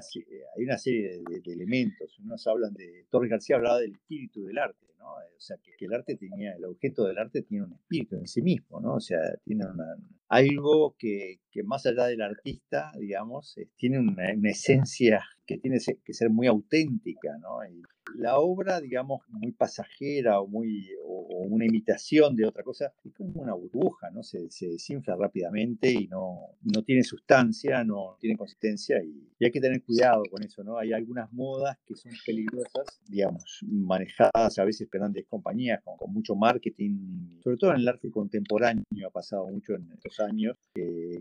hay 0.55 0.63
una 0.63 0.77
serie 0.77 1.21
de, 1.27 1.53
elementos. 1.53 2.17
Unos 2.19 2.45
hablan 2.47 2.73
de, 2.73 3.05
Torres 3.09 3.29
García 3.29 3.55
hablaba 3.55 3.79
del 3.79 3.93
espíritu 3.93 4.43
del 4.43 4.59
arte, 4.59 4.87
¿no? 4.99 5.13
O 5.13 5.39
sea, 5.39 5.57
que, 5.57 5.73
el 5.83 5.93
arte 5.93 6.15
tenía, 6.15 6.53
el 6.53 6.65
objeto 6.65 7.05
del 7.05 7.17
arte 7.17 7.41
tiene 7.41 7.65
un 7.65 7.73
espíritu 7.73 8.15
en 8.17 8.27
sí 8.27 8.41
mismo, 8.41 8.79
¿no? 8.79 8.95
O 8.95 8.99
sea, 8.99 9.19
tiene 9.43 9.65
una, 9.65 9.95
algo 10.29 10.95
que, 10.97 11.39
que 11.49 11.63
más 11.63 11.85
allá 11.85 12.05
del 12.05 12.21
artista, 12.21 12.91
digamos, 12.99 13.55
tiene 13.75 13.99
una, 13.99 14.31
una 14.35 14.51
esencia 14.51 15.23
que 15.45 15.57
tiene 15.57 15.79
que 16.03 16.13
ser 16.13 16.29
muy 16.29 16.47
auténtica, 16.47 17.35
¿no? 17.39 17.65
Y 17.65 17.81
la 18.15 18.39
obra, 18.39 18.79
digamos, 18.79 19.21
muy 19.29 19.51
pasajera 19.51 20.39
o, 20.39 20.47
muy, 20.47 20.87
o, 21.05 21.45
una 21.47 21.65
imitación 21.65 22.35
de 22.35 22.45
otra 22.45 22.63
cosa, 22.63 22.93
es 23.03 23.13
como 23.13 23.41
una 23.41 23.53
burbuja, 23.53 24.09
¿no? 24.11 24.23
Se, 24.23 24.49
se 24.49 24.67
desinfla 24.67 25.15
rápidamente 25.15 25.91
y 25.91 26.07
no, 26.07 26.57
no 26.61 26.83
tiene 26.83 27.03
sustancia, 27.03 27.83
no 27.83 28.17
tiene 28.19 28.37
consistencia 28.37 29.01
y, 29.03 29.27
hay 29.43 29.51
que 29.51 29.59
tener 29.59 29.81
cuidado 29.81 30.21
con 30.29 30.43
eso, 30.43 30.63
¿no? 30.63 30.77
Hay 30.77 30.93
algunas 30.93 31.33
modas 31.33 31.75
que 31.87 31.95
son 31.95 32.11
peligrosas, 32.23 32.85
digamos, 33.07 33.65
manejadas 33.67 34.59
a 34.59 34.63
veces 34.63 34.87
por 34.87 34.99
grandes 34.99 35.25
compañías 35.27 35.81
con, 35.83 36.13
mucho 36.13 36.35
marketing, 36.35 37.39
sobre 37.43 37.57
todo 37.57 37.71
en 37.71 37.77
el 37.77 37.87
arte 37.87 38.11
contemporáneo 38.11 38.85
ha 39.07 39.09
pasado 39.09 39.47
mucho 39.47 39.73
en 39.73 39.91
estos 39.93 40.19
años, 40.19 40.57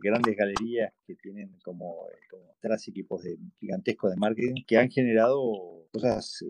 grandes 0.03 0.37
galerías 0.37 0.93
que 1.07 1.15
tienen 1.15 1.57
como, 1.65 2.07
como 2.31 2.53
equipos 2.89 3.23
de, 3.23 3.39
gigantescos 3.59 4.11
de 4.11 4.17
marketing 4.17 4.65
que 4.67 4.79
han 4.79 4.91
generado 4.91 5.80
cosas 5.91 6.43
eh, 6.43 6.47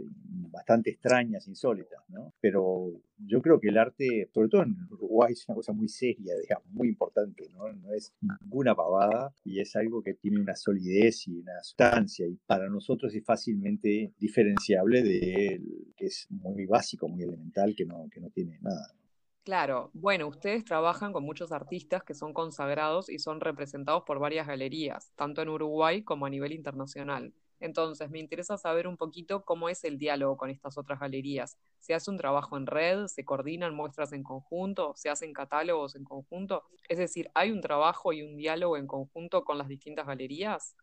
bastante 0.51 0.91
extrañas, 0.91 1.47
insólitas, 1.49 2.03
¿no? 2.09 2.33
Pero 2.41 2.93
yo 3.19 3.41
creo 3.41 3.61
que 3.61 3.69
el 3.69 3.79
arte, 3.79 4.29
sobre 4.33 4.49
todo 4.49 4.63
en 4.63 4.77
Uruguay, 4.91 5.33
es 5.33 5.49
una 5.49 5.57
cosa 5.57 5.73
muy 5.73 5.89
seria, 5.89 6.35
digamos, 6.37 6.67
muy 6.71 6.89
importante, 6.89 7.49
¿no? 7.53 7.73
No 7.73 7.93
es 7.93 8.13
ninguna 8.21 8.75
pavada 8.75 9.35
y 9.45 9.61
es 9.61 9.75
algo 9.77 10.03
que 10.03 10.15
tiene 10.15 10.41
una 10.41 10.57
solidez 10.57 11.27
y 11.29 11.39
una 11.39 11.63
sustancia 11.63 12.27
y 12.27 12.39
para 12.47 12.69
nosotros 12.69 13.15
es 13.15 13.25
fácilmente 13.25 14.13
diferenciable 14.19 15.03
de 15.03 15.61
que 15.97 16.07
es 16.07 16.27
muy 16.31 16.67
básico, 16.67 17.09
muy 17.09 17.23
elemental, 17.23 17.75
que 17.75 17.85
no, 17.85 18.09
que 18.11 18.21
no 18.21 18.31
tiene 18.31 18.59
nada. 18.61 18.95
Claro, 19.43 19.91
bueno, 19.95 20.29
ustedes 20.29 20.65
trabajan 20.65 21.13
con 21.13 21.25
muchos 21.25 21.51
artistas 21.51 22.03
que 22.05 22.15
son 22.15 22.35
consagrados 22.35 23.09
y 23.09 23.19
son 23.19 23.41
representados 23.41 24.03
por 24.07 24.19
varias 24.19 24.47
galerías, 24.47 25.13
tanto 25.17 25.41
en 25.41 25.49
Uruguay 25.49 26.03
como 26.03 26.27
a 26.27 26.31
nivel 26.31 26.53
internacional. 26.53 27.33
Entonces, 27.61 28.11
me 28.11 28.19
interesa 28.19 28.57
saber 28.59 28.87
un 28.89 28.97
poquito 28.97 29.45
cómo 29.45 29.69
es 29.69 29.85
el 29.85 29.99
diálogo 29.99 30.37
con 30.37 30.51
estas 30.51 30.79
otras 30.79 30.99
galerías. 30.99 31.59
¿Se 31.79 31.95
hace 31.95 32.11
un 32.11 32.17
trabajo 32.17 32.57
en 32.57 32.67
red? 32.67 33.07
¿Se 33.07 33.25
coordinan 33.25 33.75
muestras 33.75 34.13
en 34.13 34.23
conjunto? 34.23 34.95
¿Se 34.97 35.11
hacen 35.11 35.33
catálogos 35.33 35.95
en 35.95 36.05
conjunto? 36.05 36.65
Es 36.89 36.99
decir, 36.99 37.31
¿hay 37.35 37.51
un 37.51 37.61
trabajo 37.61 38.13
y 38.13 38.23
un 38.23 38.37
diálogo 38.37 38.77
en 38.77 38.87
conjunto 38.87 39.45
con 39.45 39.59
las 39.59 39.69
distintas 39.69 40.07
galerías? 40.07 40.75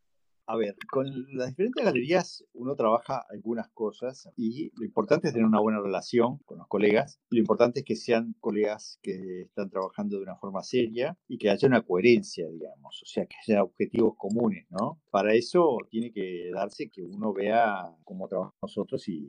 A 0.50 0.56
ver, 0.56 0.78
con 0.90 1.06
las 1.34 1.50
diferentes 1.50 1.84
galerías 1.84 2.46
uno 2.54 2.74
trabaja 2.78 3.26
algunas 3.30 3.68
cosas 3.68 4.30
y 4.38 4.72
lo 4.80 4.86
importante 4.86 5.28
es 5.28 5.34
tener 5.34 5.46
una 5.46 5.60
buena 5.60 5.82
relación 5.82 6.38
con 6.46 6.60
los 6.60 6.68
colegas. 6.68 7.20
Lo 7.30 7.40
importante 7.40 7.82
es 7.82 7.86
que 7.86 7.98
sean 7.98 8.34
colegas 8.40 8.98
que 9.04 9.42
están 9.42 9.70
trabajando 9.70 10.16
de 10.16 10.24
una 10.24 10.38
forma 10.38 10.64
seria 10.64 11.18
y 11.28 11.38
que 11.38 11.50
haya 11.50 11.68
una 11.68 11.82
coherencia, 11.82 12.48
digamos, 12.48 13.04
o 13.04 13.06
sea, 13.06 13.26
que 13.26 13.36
haya 13.46 13.62
objetivos 13.62 14.16
comunes, 14.16 14.66
¿no? 14.70 15.02
Para 15.12 15.34
eso 15.34 15.80
tiene 15.90 16.14
que 16.14 16.50
darse 16.54 16.90
que 16.90 17.02
uno 17.04 17.34
vea 17.34 17.94
cómo 18.06 18.30
trabajamos 18.30 18.56
nosotros 18.62 19.08
y, 19.10 19.28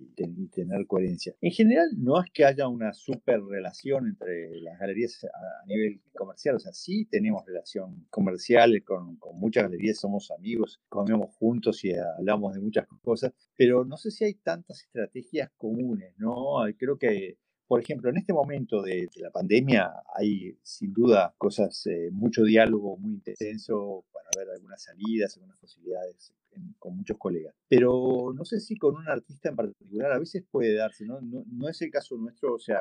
tener 0.52 0.86
coherencia. 0.86 1.34
En 1.40 1.52
general, 1.52 1.88
no 1.96 2.20
es 2.20 2.30
que 2.32 2.44
haya 2.44 2.68
una 2.68 2.92
super 2.92 3.40
relación 3.42 4.06
entre 4.06 4.60
las 4.60 4.78
galerías 4.78 5.24
a, 5.24 5.66
nivel 5.66 6.00
comercial, 6.14 6.56
o 6.56 6.58
sea, 6.58 6.72
sí 6.72 7.06
tenemos 7.06 7.44
relación 7.44 8.06
comercial 8.10 8.82
con, 8.84 9.16
con 9.16 9.38
muchas 9.38 9.64
galerías, 9.64 9.98
somos 9.98 10.30
amigos, 10.30 10.80
con 10.88 11.07
juntos 11.38 11.84
y 11.84 11.92
hablamos 11.94 12.54
de 12.54 12.60
muchas 12.60 12.86
cosas, 13.02 13.32
pero 13.56 13.84
no 13.84 13.96
sé 13.96 14.10
si 14.10 14.24
hay 14.24 14.34
tantas 14.34 14.82
estrategias 14.82 15.50
comunes, 15.56 16.14
¿no? 16.18 16.64
Creo 16.76 16.98
que, 16.98 17.38
por 17.66 17.80
ejemplo, 17.80 18.10
en 18.10 18.18
este 18.18 18.32
momento 18.32 18.82
de, 18.82 19.08
la 19.16 19.30
pandemia 19.30 19.92
hay 20.14 20.58
sin 20.62 20.92
duda 20.92 21.34
cosas, 21.38 21.86
eh, 21.86 22.10
mucho 22.12 22.44
diálogo 22.44 22.96
muy 22.96 23.14
intenso 23.14 24.04
para 24.12 24.28
ver 24.36 24.54
algunas 24.54 24.82
salidas, 24.82 25.36
algunas 25.36 25.58
posibilidades 25.58 26.34
con 26.78 26.96
muchos 26.96 27.18
colegas. 27.18 27.54
Pero 27.68 28.32
no 28.34 28.44
sé 28.44 28.60
si 28.60 28.76
con 28.76 28.96
un 28.96 29.08
artista 29.08 29.50
en 29.50 29.56
particular 29.56 30.12
a 30.12 30.18
veces 30.18 30.44
puede 30.50 30.74
darse, 30.74 31.04
¿no? 31.04 31.20
No, 31.20 31.44
no 31.50 31.68
es 31.68 31.80
el 31.82 31.90
caso 31.90 32.16
nuestro, 32.16 32.54
o 32.54 32.58
sea, 32.58 32.78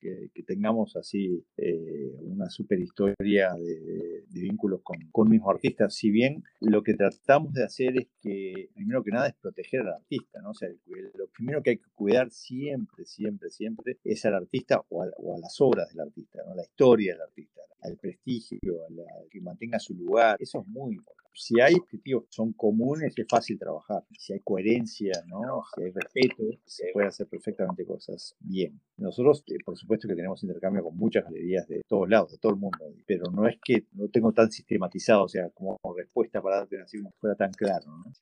que, 0.00 0.42
tengamos 0.46 0.96
así 0.96 1.44
eh, 1.56 2.12
una 2.22 2.48
super 2.50 2.78
historia 2.78 3.54
de, 3.54 4.24
vínculos 4.28 4.80
con, 4.82 4.98
con 5.10 5.28
mismos 5.28 5.54
artistas. 5.54 5.94
Si 5.94 6.10
bien 6.10 6.44
lo 6.60 6.82
que 6.82 6.94
tratamos 6.94 7.52
de 7.52 7.64
hacer 7.64 7.96
es 7.98 8.08
que, 8.20 8.70
primero 8.74 9.02
que 9.02 9.10
nada, 9.10 9.28
es 9.28 9.34
proteger 9.34 9.80
al 9.80 9.94
artista, 9.94 10.40
¿no? 10.42 10.50
O 10.50 10.54
sea, 10.54 10.68
lo 10.68 11.26
primero 11.28 11.62
que 11.62 11.70
hay 11.70 11.78
que 11.78 11.90
cuidar 11.94 12.30
siempre, 12.30 13.04
siempre, 13.04 13.50
siempre 13.50 13.98
es 14.04 14.24
al 14.24 14.34
artista 14.34 14.82
o 14.88 15.02
a, 15.02 15.38
las 15.38 15.60
obras 15.60 15.88
del 15.88 16.00
artista, 16.00 16.42
¿no? 16.46 16.54
La 16.54 16.62
historia 16.62 17.14
del 17.14 17.22
artista, 17.22 17.62
al 17.82 17.96
prestigio, 17.96 18.82
a 18.84 19.28
que 19.30 19.40
mantenga 19.40 19.78
su 19.78 19.94
lugar. 19.94 20.36
Eso 20.40 20.60
es 20.60 20.66
muy 20.68 20.94
importante 20.94 21.15
si 21.36 21.60
hay 21.60 21.74
objetivos 21.74 22.24
que 22.24 22.32
son 22.32 22.52
comunes, 22.52 23.14
es 23.16 23.26
fácil 23.28 23.58
trabajar. 23.58 24.02
Si 24.18 24.32
hay 24.32 24.40
coherencia, 24.40 25.12
¿no? 25.26 25.62
si 25.74 25.84
hay 25.84 25.90
respeto, 25.92 26.44
se 26.64 26.86
puede 26.92 27.08
hacer 27.08 27.26
perfectamente 27.28 27.84
cosas 27.84 28.34
bien. 28.40 28.80
Nosotros, 28.96 29.44
eh, 29.48 29.58
por 29.64 29.76
supuesto 29.76 30.08
que 30.08 30.14
tenemos 30.14 30.42
intercambio 30.42 30.82
con 30.82 30.96
muchas 30.96 31.24
galerías 31.24 31.68
de 31.68 31.82
todos 31.86 32.08
lados, 32.08 32.32
de 32.32 32.38
todo 32.38 32.52
el 32.52 32.58
mundo, 32.58 32.78
pero 33.06 33.30
no 33.30 33.46
es 33.46 33.56
que 33.62 33.84
no 33.92 34.08
tengo 34.08 34.32
tan 34.32 34.50
sistematizado, 34.50 35.24
o 35.24 35.28
sea, 35.28 35.50
como 35.50 35.78
respuesta 35.96 36.40
para 36.40 36.56
darte 36.58 36.80
así 36.80 36.98
como 36.98 37.12
fuera 37.20 37.36
tan 37.36 37.52
claro. 37.52 37.86
¿no? 37.86 38.12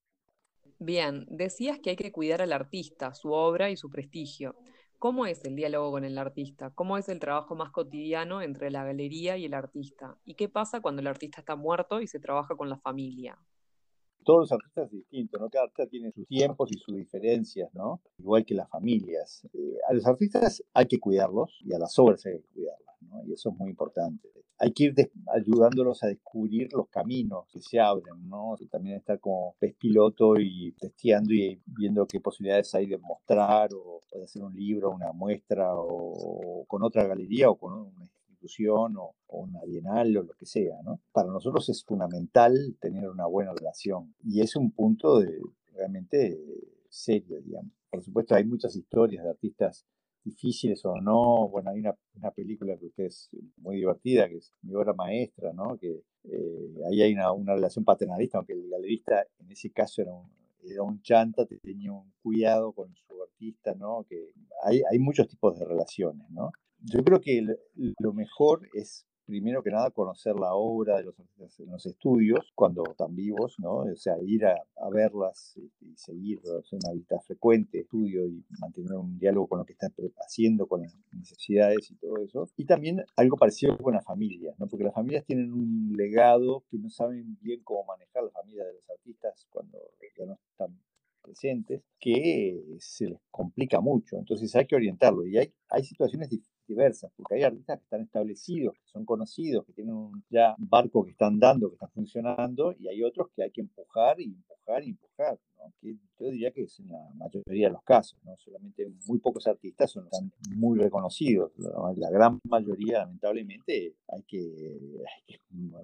Bien, 0.79 1.27
decías 1.31 1.79
que 1.79 1.91
hay 1.91 1.97
que 1.97 2.13
cuidar 2.13 2.43
al 2.43 2.53
artista, 2.53 3.15
su 3.15 3.31
obra 3.31 3.71
y 3.71 3.77
su 3.77 3.89
prestigio. 3.89 4.57
¿Cómo 4.99 5.27
es 5.27 5.45
el 5.45 5.55
diálogo 5.55 5.93
con 5.93 6.05
el 6.05 6.19
artista? 6.19 6.71
¿Cómo 6.71 6.99
es 6.99 7.09
el 7.09 7.21
trabajo 7.21 7.55
más 7.55 7.71
cotidiano 7.71 8.43
entre 8.43 8.71
la 8.71 8.85
galería 8.85 9.37
y 9.37 9.45
el 9.45 9.55
artista? 9.55 10.19
¿Y 10.25 10.35
qué 10.35 10.49
pasa 10.49 10.81
cuando 10.81 11.01
el 11.01 11.07
artista 11.07 11.41
está 11.41 11.57
muerto 11.57 12.01
y 12.01 12.07
se 12.07 12.19
trabaja 12.21 12.57
con 12.57 12.69
la 12.71 12.79
familia? 12.79 13.39
Todos 14.25 14.41
los 14.41 14.53
artistas 14.53 14.89
son 14.91 14.99
distintos, 14.99 15.41
¿no? 15.41 15.49
Cada 15.51 15.65
artista 15.65 15.87
tiene 15.87 16.11
sus 16.13 16.27
tiempos 16.27 16.71
y 16.73 16.79
sus 16.79 16.97
diferencias, 16.97 17.73
¿no? 17.75 18.01
Igual 18.19 18.45
que 18.45 18.55
las 18.55 18.69
familias. 18.69 19.47
Eh, 19.53 19.79
a 19.89 19.93
los 19.93 20.07
artistas 20.07 20.63
hay 20.73 20.87
que 20.87 20.99
cuidarlos 20.99 21.61
y 21.65 21.73
a 21.75 21.79
las 21.79 21.99
obras 21.99 22.25
hay 22.27 22.39
que 22.39 22.49
cuidarlas, 22.55 23.03
¿no? 23.03 23.25
Y 23.25 23.33
eso 23.33 23.51
es 23.51 23.57
muy 23.57 23.71
importante 23.71 24.35
hay 24.59 24.73
que 24.73 24.85
ir 24.85 25.13
ayudándolos 25.35 26.03
a 26.03 26.07
descubrir 26.07 26.73
los 26.73 26.89
caminos 26.89 27.47
que 27.53 27.61
se 27.61 27.81
abren, 27.81 28.29
¿no? 28.29 28.57
también 28.71 28.97
estar 28.97 29.21
como 29.21 29.55
pez 29.59 29.75
piloto 29.75 30.39
y 30.39 30.73
testeando 30.73 31.33
y 31.35 31.61
viendo 31.67 32.07
qué 32.07 32.21
posibilidades 32.21 32.75
hay 32.75 32.87
de 32.87 32.99
mostrar 32.99 33.71
o, 33.75 34.01
de 34.13 34.25
hacer 34.25 34.43
un 34.43 34.55
libro, 34.55 34.91
una 34.91 35.13
muestra 35.13 35.75
o, 35.75 36.65
con 36.67 36.83
otra 36.83 37.05
galería 37.05 37.51
o 37.51 37.57
con 37.57 37.73
una 37.73 38.11
institución 38.45 38.97
o, 38.97 39.15
una 39.29 39.65
bienal 39.65 40.17
o 40.17 40.23
lo 40.23 40.35
que 40.35 40.47
sea, 40.47 40.81
¿no? 40.85 41.01
Para 41.13 41.29
nosotros 41.29 41.69
es 41.69 41.85
fundamental 41.85 42.77
tener 42.81 43.09
una 43.09 43.27
buena 43.27 43.53
relación 43.53 44.15
y 44.23 44.41
es 44.41 44.55
un 44.55 44.71
punto 44.71 45.19
de, 45.19 45.41
realmente 45.73 46.39
serio, 46.89 47.41
digamos. 47.41 47.73
Por 47.91 48.03
supuesto, 48.03 48.35
hay 48.37 48.45
muchas 48.45 48.77
historias 48.77 49.25
de 49.25 49.31
artistas 49.31 49.85
difíciles 50.23 50.85
o 50.85 51.01
no. 51.01 51.49
Bueno, 51.49 51.71
hay 51.71 51.81
una, 51.81 51.97
una, 52.15 52.31
película 52.31 52.77
que 52.79 53.07
es 53.07 53.29
muy 53.57 53.77
divertida, 53.77 54.29
que 54.29 54.37
es 54.37 54.55
mi 54.63 54.75
obra 54.75 54.95
maestra, 54.95 55.53
¿no? 55.53 55.77
Que 55.79 56.03
eh, 56.25 56.75
ahí 56.89 57.03
hay 57.03 57.13
una, 57.13 57.33
una, 57.33 57.55
relación 57.55 57.85
paternalista, 57.85 58.39
aunque 58.39 58.53
el 58.53 58.69
galerista 58.71 59.27
en 59.41 59.51
ese 59.51 59.73
caso 59.73 60.01
era 60.03 60.13
un, 60.13 60.31
era 60.63 60.83
un 60.83 61.03
chanta, 61.03 61.45
tenía 61.47 61.93
un 61.93 62.13
cuidado 62.23 62.73
con 62.73 62.95
su 62.95 63.21
artista, 63.21 63.75
¿no? 63.75 64.05
Que 64.09 64.31
hay, 64.63 64.81
hay 64.91 64.99
muchos 65.01 65.27
tipos 65.27 65.59
de 65.59 65.65
relaciones, 65.65 66.31
¿no? 66.31 66.53
Yo 66.87 67.03
creo 67.03 67.21
que 67.21 67.43
lo 67.99 68.13
mejor 68.13 68.69
es 68.75 69.07
primero 69.25 69.63
que 69.63 69.71
nada 69.71 69.91
conocer 69.91 70.35
la 70.39 70.55
obra 70.55 70.99
de 70.99 71.05
los 71.05 71.19
artistas 71.19 71.59
en 71.61 71.71
los 71.71 71.87
estudios 71.87 72.53
cuando 72.55 72.85
están 72.91 73.15
vivos, 73.15 73.57
¿no? 73.59 73.79
O 73.79 73.97
sea, 73.97 74.17
ir 74.23 74.45
a, 74.45 74.55
verlas 74.91 75.59
y, 75.81 75.97
seguir, 75.97 76.41
hacer 76.41 76.79
una 76.85 76.93
visita 76.93 77.19
frecuente, 77.21 77.81
estudio 77.81 78.27
y 78.27 78.45
mantener 78.61 78.93
un 78.93 79.19
diálogo 79.19 79.49
con 79.49 79.59
lo 79.61 79.65
que 79.65 79.73
están 79.73 79.93
haciendo, 80.19 80.67
con 80.67 80.83
las 80.83 80.95
necesidades 81.13 81.91
y 81.91 81.97
todo 81.97 82.19
eso. 82.23 82.49
Y 82.57 82.67
también 82.67 83.03
algo 83.17 83.37
parecido 83.37 83.79
con 83.79 83.95
las 83.95 84.05
familias, 84.05 84.59
¿no? 84.59 84.67
Porque 84.67 84.85
las 84.85 84.95
familias 84.95 85.25
tienen 85.25 85.53
un 85.53 85.95
legado 85.97 86.65
que 86.71 86.79
no 86.79 86.91
saben 86.91 87.39
bien 87.41 87.63
cómo 87.65 87.85
manejar 87.85 88.25
las 88.25 88.33
familias 88.33 88.67
de 88.67 88.75
los 88.75 88.91
artistas 88.91 89.47
cuando 89.51 89.79
ya 90.19 90.27
no 90.27 90.39
están 90.51 90.79
presentes, 91.25 91.83
que 91.99 92.63
se 92.79 93.09
les 93.09 93.19
complica 93.31 93.81
mucho. 93.81 94.17
Entonces 94.17 94.55
hay 94.55 94.67
que 94.67 94.77
orientarlo. 94.77 95.27
Y 95.27 95.39
hay, 95.39 95.53
hay 95.71 95.85
situaciones 95.85 96.29
diversas, 96.69 97.11
porque 97.17 97.37
hay 97.37 97.43
artistas 97.43 97.79
que 97.79 97.85
están 97.85 98.03
establecidos, 98.03 98.75
que 98.75 98.87
son 98.87 99.05
conocidos, 99.05 99.65
que 99.67 99.73
tienen 99.73 99.95
un 99.95 100.25
ya 100.31 100.55
barco 100.59 101.05
que 101.05 101.11
están 101.11 101.39
dando, 101.39 101.69
que 101.69 101.75
están 101.75 101.91
funcionando, 101.91 102.75
y 102.79 102.89
hay 102.89 103.03
otros 103.03 103.29
que 103.35 103.43
hay 103.43 103.51
que 103.51 103.63
empujar 103.63 104.21
y 104.21 104.25
empujar 104.25 104.85
y 104.85 104.91
empujar 104.91 105.39
yo 106.25 106.31
diría 106.31 106.51
que 106.53 106.63
es 106.63 106.81
en 106.81 106.89
la 106.89 107.11
mayoría 107.17 107.67
de 107.67 107.73
los 107.75 107.83
casos, 107.83 108.19
¿no? 108.25 108.37
solamente 108.39 108.91
muy 109.07 109.19
pocos 109.19 109.47
artistas 109.47 109.91
son 109.91 110.09
muy 110.57 110.79
reconocidos, 110.79 111.53
la, 111.59 112.11
gran 112.11 112.41
mayoría 112.45 113.01
lamentablemente 113.01 113.95
hay 114.09 114.23
que, 114.23 115.03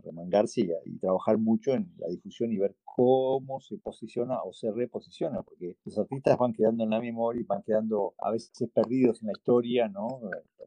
remangarse 0.03 0.68
y, 0.87 0.98
trabajar 0.98 1.38
mucho 1.38 1.72
en 1.72 1.92
la 1.98 2.09
difusión 2.09 2.53
y 2.53 2.59
ver 2.59 2.74
cómo 2.85 3.61
se 3.61 3.76
posiciona 3.79 4.42
o 4.42 4.53
se 4.53 4.70
reposiciona, 4.70 5.42
porque 5.42 5.76
los 5.85 5.98
artistas 5.98 6.38
van 6.38 6.53
quedando 6.53 6.85
en 6.85 6.90
la 6.90 7.00
memoria 7.00 7.40
y 7.40 7.44
van 7.44 7.62
quedando 7.62 8.14
a 8.18 8.31
veces 8.31 8.68
perdidos 8.72 9.20
en 9.22 9.29
la 9.29 9.33
historia, 9.33 9.88
¿no? 9.88 10.20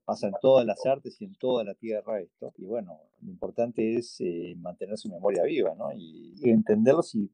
Pasan 0.06 0.30
en 0.30 0.36
todas 0.42 0.66
las 0.66 0.86
artes 0.86 1.22
y 1.22 1.26
en 1.26 1.36
toda 1.36 1.64
la 1.64 1.76
tierra 1.76 2.20
esto, 2.20 2.54
y 2.58 2.66
bueno, 2.66 3.00
lo 3.22 3.30
importante 3.30 3.96
es 3.96 4.20
eh, 4.20 4.56
mantener 4.58 4.98
su 4.98 5.10
memoria 5.10 5.44
viva, 5.44 5.76
¿no? 5.76 5.92
Y, 5.94 6.34
entenderlos 6.44 7.16
y 7.16 7.30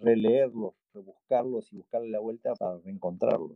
releerlos 0.00 0.74
buscarlos 1.04 1.72
y 1.72 1.76
buscarle 1.76 2.08
la 2.10 2.20
vuelta 2.20 2.54
para 2.54 2.78
reencontrarlos. 2.78 3.52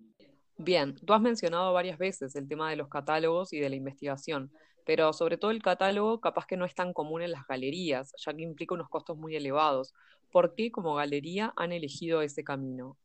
Bien, 0.56 0.94
tú 0.94 1.14
has 1.14 1.22
mencionado 1.22 1.72
varias 1.72 1.96
veces 1.96 2.36
el 2.36 2.46
tema 2.46 2.68
de 2.68 2.76
los 2.76 2.88
catálogos 2.88 3.52
y 3.52 3.60
de 3.60 3.70
la 3.70 3.76
investigación, 3.76 4.52
pero 4.84 5.12
sobre 5.12 5.38
todo 5.38 5.50
el 5.50 5.62
catálogo 5.62 6.20
capaz 6.20 6.46
que 6.46 6.56
no 6.56 6.64
es 6.66 6.74
tan 6.74 6.92
común 6.92 7.22
en 7.22 7.32
las 7.32 7.46
galerías, 7.46 8.12
ya 8.24 8.34
que 8.34 8.42
implica 8.42 8.74
unos 8.74 8.88
costos 8.88 9.16
muy 9.16 9.34
elevados. 9.36 9.94
¿Por 10.30 10.54
qué 10.54 10.70
como 10.70 10.94
galería 10.94 11.52
han 11.56 11.72
elegido 11.72 12.20
ese 12.22 12.44
camino? 12.44 12.98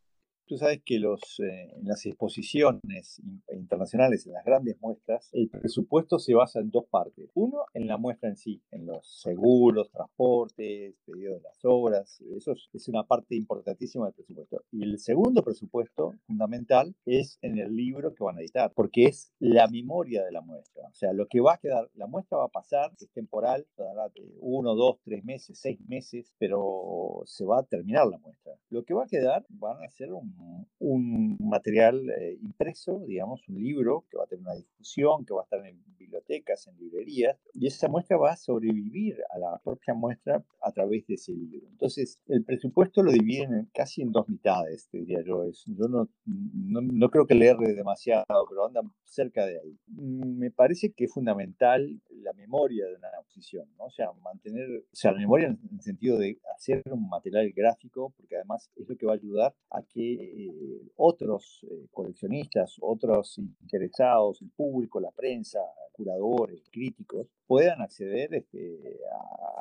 Tú 0.47 0.57
sabes 0.57 0.81
que 0.85 0.99
los, 0.99 1.39
eh, 1.39 1.71
en 1.75 1.87
las 1.87 2.05
exposiciones 2.05 3.19
internacionales, 3.51 4.27
en 4.27 4.33
las 4.33 4.45
grandes 4.45 4.79
muestras, 4.79 5.29
el 5.33 5.49
presupuesto 5.49 6.19
se 6.19 6.35
basa 6.35 6.59
en 6.59 6.69
dos 6.69 6.85
partes. 6.85 7.31
Uno, 7.33 7.65
en 7.73 7.87
la 7.87 7.97
muestra 7.97 8.29
en 8.29 8.37
sí, 8.37 8.61
en 8.69 8.85
los 8.85 9.21
seguros, 9.21 9.89
transportes, 9.91 10.95
pedidos 11.05 11.37
de 11.37 11.41
las 11.41 11.59
obras. 11.63 12.21
Eso 12.35 12.53
es, 12.73 12.87
una 12.87 13.03
parte 13.03 13.35
importantísima 13.35 14.05
del 14.05 14.13
presupuesto. 14.13 14.61
Y 14.71 14.83
el 14.83 14.99
segundo 14.99 15.43
presupuesto 15.43 16.13
fundamental 16.27 16.95
es 17.05 17.39
en 17.41 17.57
el 17.57 17.75
libro 17.75 18.13
que 18.13 18.23
van 18.23 18.37
a 18.37 18.41
editar, 18.41 18.71
porque 18.75 19.05
es 19.05 19.33
la 19.39 19.67
memoria 19.67 20.23
de 20.23 20.31
la 20.31 20.41
muestra. 20.41 20.83
O 20.87 20.93
sea, 20.93 21.13
lo 21.13 21.25
que 21.27 21.41
va 21.41 21.55
a 21.55 21.57
quedar, 21.57 21.89
la 21.95 22.05
muestra 22.05 22.37
va 22.37 22.45
a 22.45 22.49
pasar, 22.49 22.91
es 22.99 23.09
temporal, 23.11 23.65
tardará 23.75 24.11
uno, 24.39 24.75
dos, 24.75 24.99
tres 25.03 25.25
meses, 25.25 25.57
seis 25.59 25.79
meses, 25.87 26.31
pero 26.37 27.23
se 27.25 27.45
va 27.45 27.59
a 27.59 27.63
terminar 27.63 28.05
la 28.07 28.19
muestra. 28.19 28.53
Lo 28.75 28.83
que 28.83 28.93
va 28.93 29.03
a 29.05 29.07
quedar 29.07 29.45
van 29.49 29.83
a 29.83 29.89
ser 29.89 30.11
un 30.11 30.65
un, 30.79 31.37
material 31.39 32.09
eh, 32.09 32.37
impreso, 32.41 33.03
digamos, 33.07 33.47
un 33.47 33.61
libro 33.61 34.05
que 34.09 34.17
va 34.17 34.23
a 34.23 34.27
tener 34.27 34.43
una 34.43 34.55
difusión, 34.55 35.25
que 35.25 35.33
va 35.33 35.41
a 35.41 35.43
estar 35.43 35.65
en 35.65 35.81
bibliotecas, 35.97 36.67
en 36.67 36.77
librerías, 36.77 37.37
y 37.53 37.67
esa 37.67 37.87
muestra 37.87 38.17
va 38.17 38.31
a 38.31 38.37
sobrevivir 38.37 39.17
a 39.31 39.39
la 39.39 39.59
propia 39.63 39.93
muestra 39.93 40.43
a 40.61 40.71
través 40.71 41.05
de 41.07 41.15
ese 41.15 41.33
libro. 41.33 41.67
Entonces, 41.69 42.19
el 42.27 42.43
presupuesto 42.43 43.03
lo 43.03 43.11
dividen 43.11 43.69
casi 43.73 44.01
en 44.01 44.11
dos 44.11 44.27
mitades, 44.29 44.87
te 44.89 44.99
diría 44.99 45.21
yo. 45.25 45.49
yo 45.65 45.87
no, 45.87 46.09
no, 46.25 47.09
creo 47.09 47.25
que 47.25 47.35
leer 47.35 47.57
demasiado, 47.57 48.25
pero 48.49 48.65
anda 48.65 48.81
cerca 49.03 49.45
de 49.45 49.59
ahí. 49.59 49.77
Mm, 49.87 50.37
me 50.37 50.51
parece 50.51 50.91
que 50.91 51.05
es 51.05 51.13
fundamental 51.13 52.01
la 52.25 52.33
memoria 52.33 52.87
de 52.87 52.95
una 52.95 53.07
exposición, 53.09 53.67
¿no? 53.77 53.85
O 53.85 53.91
sea, 53.91 54.11
mantener, 54.23 54.67
o 54.79 54.95
sea, 54.95 55.11
la 55.11 55.19
memoria 55.19 55.47
en 55.47 55.59
el 55.71 55.81
sentido 55.81 56.17
de 56.17 56.39
hacer 56.55 56.81
un 56.91 57.07
material 57.07 57.51
gráfico, 57.55 58.13
porque 58.17 58.35
además 58.35 58.69
es 58.75 58.89
lo 58.89 58.97
que 58.97 59.05
va 59.05 59.13
a 59.13 59.15
ayudar 59.15 59.55
a 59.69 59.83
que 59.83 60.13
eh, 60.13 60.81
otros 60.97 61.65
eh, 61.69 61.87
coleccionistas, 61.91 62.77
otros 62.81 63.37
interesados, 63.37 64.41
el 64.41 64.49
público, 64.49 64.99
la 64.99 65.11
prensa, 65.11 65.59
curadores, 65.95 66.61
críticos, 66.71 67.27
puedan 67.47 67.81
acceder 67.81 68.33
este, 68.33 68.99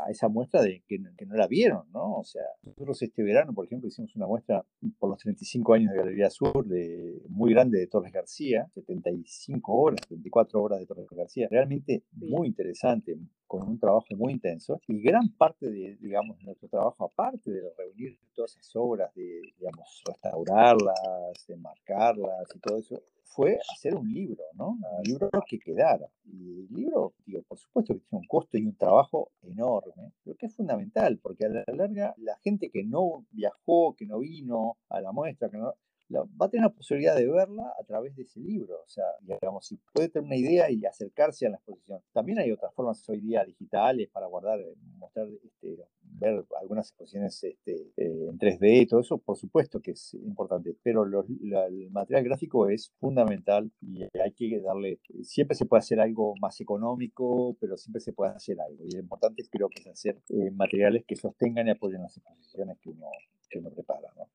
a, 0.04 0.10
esa 0.10 0.28
muestra 0.28 0.62
de 0.62 0.82
que, 0.86 0.98
no 0.98 1.36
la 1.36 1.46
vieron, 1.46 1.90
¿no? 1.92 2.16
O 2.16 2.24
sea, 2.24 2.42
nosotros 2.62 3.00
este 3.02 3.22
verano, 3.22 3.54
por 3.54 3.66
ejemplo, 3.66 3.88
hicimos 3.88 4.14
una 4.16 4.26
muestra 4.26 4.64
por 4.98 5.10
los 5.10 5.18
35 5.18 5.74
años 5.74 5.92
de 5.92 5.98
Galería 5.98 6.30
Sur, 6.30 6.66
de, 6.66 7.22
muy 7.28 7.52
grande 7.52 7.78
de 7.78 7.86
Torres 7.86 8.12
García, 8.12 8.68
75 8.74 9.72
horas, 9.72 10.00
24 10.10 10.62
horas 10.62 10.80
de 10.80 10.86
Torres 10.86 11.06
García, 11.10 11.48
realmente 11.50 12.02
muy 12.12 12.48
interesante, 12.54 13.18
con 13.46 13.68
un 13.68 13.78
trabajo 13.78 14.06
muy 14.16 14.32
intenso 14.32 14.80
y 14.86 15.02
gran 15.02 15.28
parte 15.36 15.70
de, 15.70 15.96
digamos, 16.00 16.40
nuestro 16.42 16.68
trabajo, 16.68 17.04
aparte 17.04 17.50
de 17.50 17.62
reunir 17.76 18.18
todas 18.32 18.52
esas 18.52 18.70
obras, 18.76 19.12
de, 19.14 19.40
digamos, 19.58 20.02
restaurarlas, 20.06 21.48
enmarcarlas 21.48 22.46
y 22.54 22.58
todo 22.60 22.78
eso, 22.78 23.02
fue 23.24 23.58
hacer 23.74 23.96
un 23.96 24.12
libro, 24.12 24.44
¿no? 24.54 24.78
Un 24.98 25.02
libro 25.04 25.28
que 25.48 25.58
quedara. 25.58 26.08
Y 26.24 26.60
el 26.60 26.68
libro, 26.70 27.14
digo, 27.26 27.42
por 27.42 27.58
supuesto 27.58 27.94
que 27.94 28.00
tiene 28.00 28.22
un 28.22 28.28
costo 28.28 28.56
y 28.56 28.64
un 28.64 28.76
trabajo 28.76 29.32
enorme, 29.42 30.12
pero 30.22 30.36
que 30.36 30.46
es 30.46 30.54
fundamental, 30.54 31.18
porque 31.20 31.46
a 31.46 31.48
la 31.48 31.64
larga 31.66 32.14
la 32.18 32.36
gente 32.44 32.70
que 32.70 32.84
no 32.84 33.26
viajó, 33.32 33.96
que 33.96 34.06
no 34.06 34.20
vino 34.20 34.76
a 34.88 35.00
la 35.00 35.10
muestra, 35.10 35.50
que 35.50 35.58
no, 35.58 35.74
va 36.22 36.46
a 36.46 36.48
tener 36.48 36.64
la 36.64 36.72
posibilidad 36.72 37.16
de 37.16 37.28
verla 37.28 37.72
a 37.80 37.84
través 37.84 38.14
de 38.16 38.22
ese 38.22 38.40
libro. 38.40 38.74
O 38.74 38.88
sea, 38.88 39.04
digamos, 39.20 39.66
si 39.66 39.76
puede 39.92 40.08
tener 40.08 40.26
una 40.26 40.36
idea 40.36 40.70
y 40.70 40.84
acercarse 40.84 41.46
a 41.46 41.50
la 41.50 41.56
exposición. 41.56 42.00
También 42.12 42.38
hay 42.38 42.52
otras 42.52 42.74
formas 42.74 43.06
hoy 43.08 43.20
día 43.20 43.44
digitales 43.44 44.08
para 44.10 44.26
guardar, 44.26 44.60
eh, 44.60 44.74
mostrar, 44.98 45.28
este, 45.28 45.78
ver 46.02 46.44
algunas 46.60 46.88
exposiciones 46.88 47.42
este, 47.42 47.92
eh, 47.96 48.28
en 48.28 48.38
3D 48.38 48.82
y 48.82 48.86
todo 48.86 49.00
eso, 49.00 49.18
por 49.18 49.36
supuesto 49.36 49.80
que 49.80 49.92
es 49.92 50.14
importante, 50.14 50.76
pero 50.82 51.04
el 51.04 51.90
material 51.90 52.24
gráfico 52.24 52.68
es 52.68 52.92
fundamental 53.00 53.70
y 53.80 54.02
hay 54.02 54.32
que 54.32 54.60
darle, 54.60 55.00
siempre 55.22 55.56
se 55.56 55.66
puede 55.66 55.80
hacer 55.80 56.00
algo 56.00 56.34
más 56.40 56.60
económico, 56.60 57.56
pero 57.60 57.76
siempre 57.76 58.00
se 58.00 58.12
puede 58.12 58.32
hacer 58.32 58.60
algo. 58.60 58.84
Y 58.84 58.92
lo 58.92 59.00
importante 59.00 59.42
creo 59.50 59.68
que 59.68 59.80
es 59.80 59.86
hacer 59.86 60.20
eh, 60.28 60.50
materiales 60.50 61.04
que 61.06 61.16
sostengan 61.16 61.66
y 61.66 61.70
apoyen 61.70 62.02
las 62.02 62.16
exposiciones 62.16 62.78
que 62.78 62.90
uno, 62.90 63.06
que 63.48 63.58
uno 63.58 63.70
prepara. 63.70 64.08
¿no? 64.16 64.28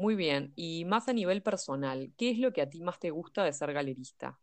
Muy 0.00 0.16
bien, 0.16 0.54
y 0.56 0.86
más 0.86 1.08
a 1.10 1.12
nivel 1.12 1.42
personal, 1.42 2.10
¿qué 2.16 2.30
es 2.30 2.38
lo 2.38 2.54
que 2.54 2.62
a 2.62 2.70
ti 2.70 2.80
más 2.80 2.98
te 2.98 3.10
gusta 3.10 3.44
de 3.44 3.52
ser 3.52 3.74
galerista? 3.74 4.40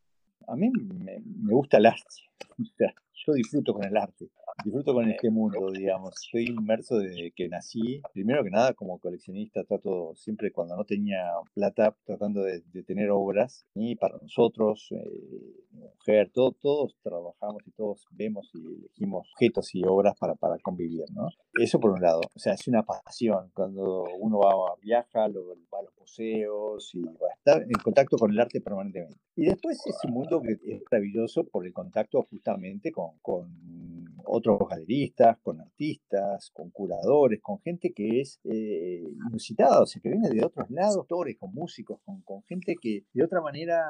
A 0.48 0.56
mí 0.56 0.70
me, 0.70 1.20
me 1.20 1.54
gusta 1.54 1.78
el 1.78 1.88
arte. 1.88 2.16
yo 3.26 3.34
disfruto 3.34 3.74
con 3.74 3.84
el 3.84 3.98
arte, 3.98 4.30
disfruto 4.64 4.94
con 4.94 5.10
este 5.10 5.30
mundo, 5.30 5.72
digamos. 5.72 6.14
Estoy 6.24 6.46
inmerso 6.46 6.98
desde 6.98 7.32
que 7.32 7.50
nací. 7.50 8.02
Primero 8.14 8.44
que 8.44 8.50
nada, 8.50 8.74
como 8.74 9.00
coleccionista, 9.00 9.64
trato 9.64 10.14
siempre 10.16 10.52
cuando 10.52 10.76
no 10.76 10.86
tenía 10.86 11.24
plata, 11.54 11.96
tratando 12.06 12.44
de, 12.44 12.62
tener 12.84 13.10
obras. 13.12 13.66
Y 13.74 13.96
para 13.96 14.18
nosotros, 14.18 14.88
eh, 14.92 15.66
mujer, 15.72 16.32
todos 16.34 16.96
trabajamos 17.02 17.62
y 17.66 17.72
todos 17.72 18.06
vemos 18.12 18.50
y 18.54 18.66
elegimos 18.66 19.28
objetos 19.34 19.74
y 19.74 19.84
obras 19.84 20.16
para, 20.18 20.36
para 20.36 20.58
convivir, 20.60 21.06
¿no? 21.14 21.30
Eso 21.60 21.80
por 21.80 21.92
un 21.92 22.02
lado. 22.02 22.22
O 22.36 22.40
sea, 22.40 22.54
es 22.54 22.68
una 22.68 22.84
pasión. 22.84 23.52
Cuando 23.54 24.06
uno 24.20 24.40
va, 24.40 24.76
viaja, 24.82 25.28
lo, 25.28 25.48
va 25.74 25.80
a 25.80 25.84
los 25.84 25.98
museos 25.98 26.92
y 26.94 27.02
va 27.02 27.30
a 27.30 27.34
estar 27.36 27.62
en 27.64 27.80
contacto 27.84 28.18
con 28.18 28.32
el 28.32 28.40
arte 28.40 28.62
permanentemente. 28.62 29.18
Y 29.36 29.46
después 29.46 29.86
es 29.86 29.98
un 30.06 30.14
mundo 30.14 30.42
que 30.42 30.54
es 30.54 30.82
maravilloso 30.92 31.44
por 31.44 31.66
el 31.66 31.74
contacto 31.74 32.24
justamente 32.24 32.92
con 32.92 33.07
con, 33.22 33.97
otros 34.28 34.60
galeristas, 34.70 35.38
con 35.40 35.60
artistas, 35.62 36.52
con 36.54 36.70
curadores, 36.70 37.42
con 37.42 37.60
gente 37.60 37.94
que 37.94 38.22
es 38.22 38.40
eh, 38.44 39.04
inusitada, 39.28 39.82
o 39.82 39.86
sea, 39.86 40.02
que 40.02 40.10
viene 40.10 40.30
de 40.30 40.44
otros 40.44 40.70
lados, 40.70 40.98
actores, 40.98 41.38
con 41.38 41.54
músicos, 41.54 42.00
con, 42.04 42.22
con, 42.22 42.44
gente 42.44 42.76
que 42.82 43.04
de 43.14 43.24
otra 43.24 43.42
manera 43.42 43.82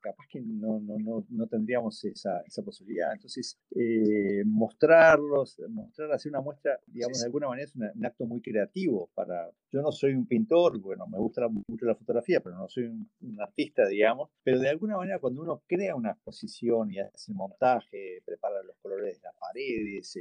capaz 0.00 0.24
que 0.28 0.40
no, 0.40 0.80
no, 0.80 0.98
no, 0.98 1.26
no 1.28 1.46
tendríamos 1.46 2.04
esa, 2.04 2.40
esa, 2.46 2.62
posibilidad. 2.62 3.12
Entonces, 3.12 3.58
eh, 3.74 4.42
mostrarlos, 4.44 5.60
mostrar, 5.68 6.12
hacer 6.12 6.30
una 6.30 6.40
muestra, 6.40 6.78
digamos, 6.86 7.20
de 7.20 7.26
alguna 7.26 7.48
manera 7.48 7.66
es 7.66 7.74
un 7.74 8.06
acto 8.06 8.26
muy 8.26 8.40
creativo 8.40 9.10
para... 9.14 9.50
Yo 9.70 9.82
no 9.82 9.92
soy 9.92 10.14
un 10.14 10.26
pintor, 10.26 10.80
bueno, 10.80 11.06
me 11.06 11.18
gusta 11.18 11.46
mucho 11.48 11.84
la 11.84 11.94
fotografía, 11.94 12.40
pero 12.40 12.56
no 12.56 12.68
soy 12.68 12.84
un, 12.84 13.10
un 13.20 13.40
artista, 13.40 13.86
digamos, 13.86 14.30
pero 14.42 14.58
de 14.60 14.68
alguna 14.68 14.96
manera 14.96 15.18
cuando 15.18 15.42
uno 15.42 15.62
crea 15.66 15.94
una 15.94 16.12
exposición 16.12 16.90
y 16.90 16.98
hace 16.98 17.32
el 17.32 17.36
montaje, 17.36 18.22
prepara 18.24 18.62
los 18.62 18.76
colores 18.78 19.20
de 19.20 19.28
las 19.78 20.12
paredes, 20.12 20.18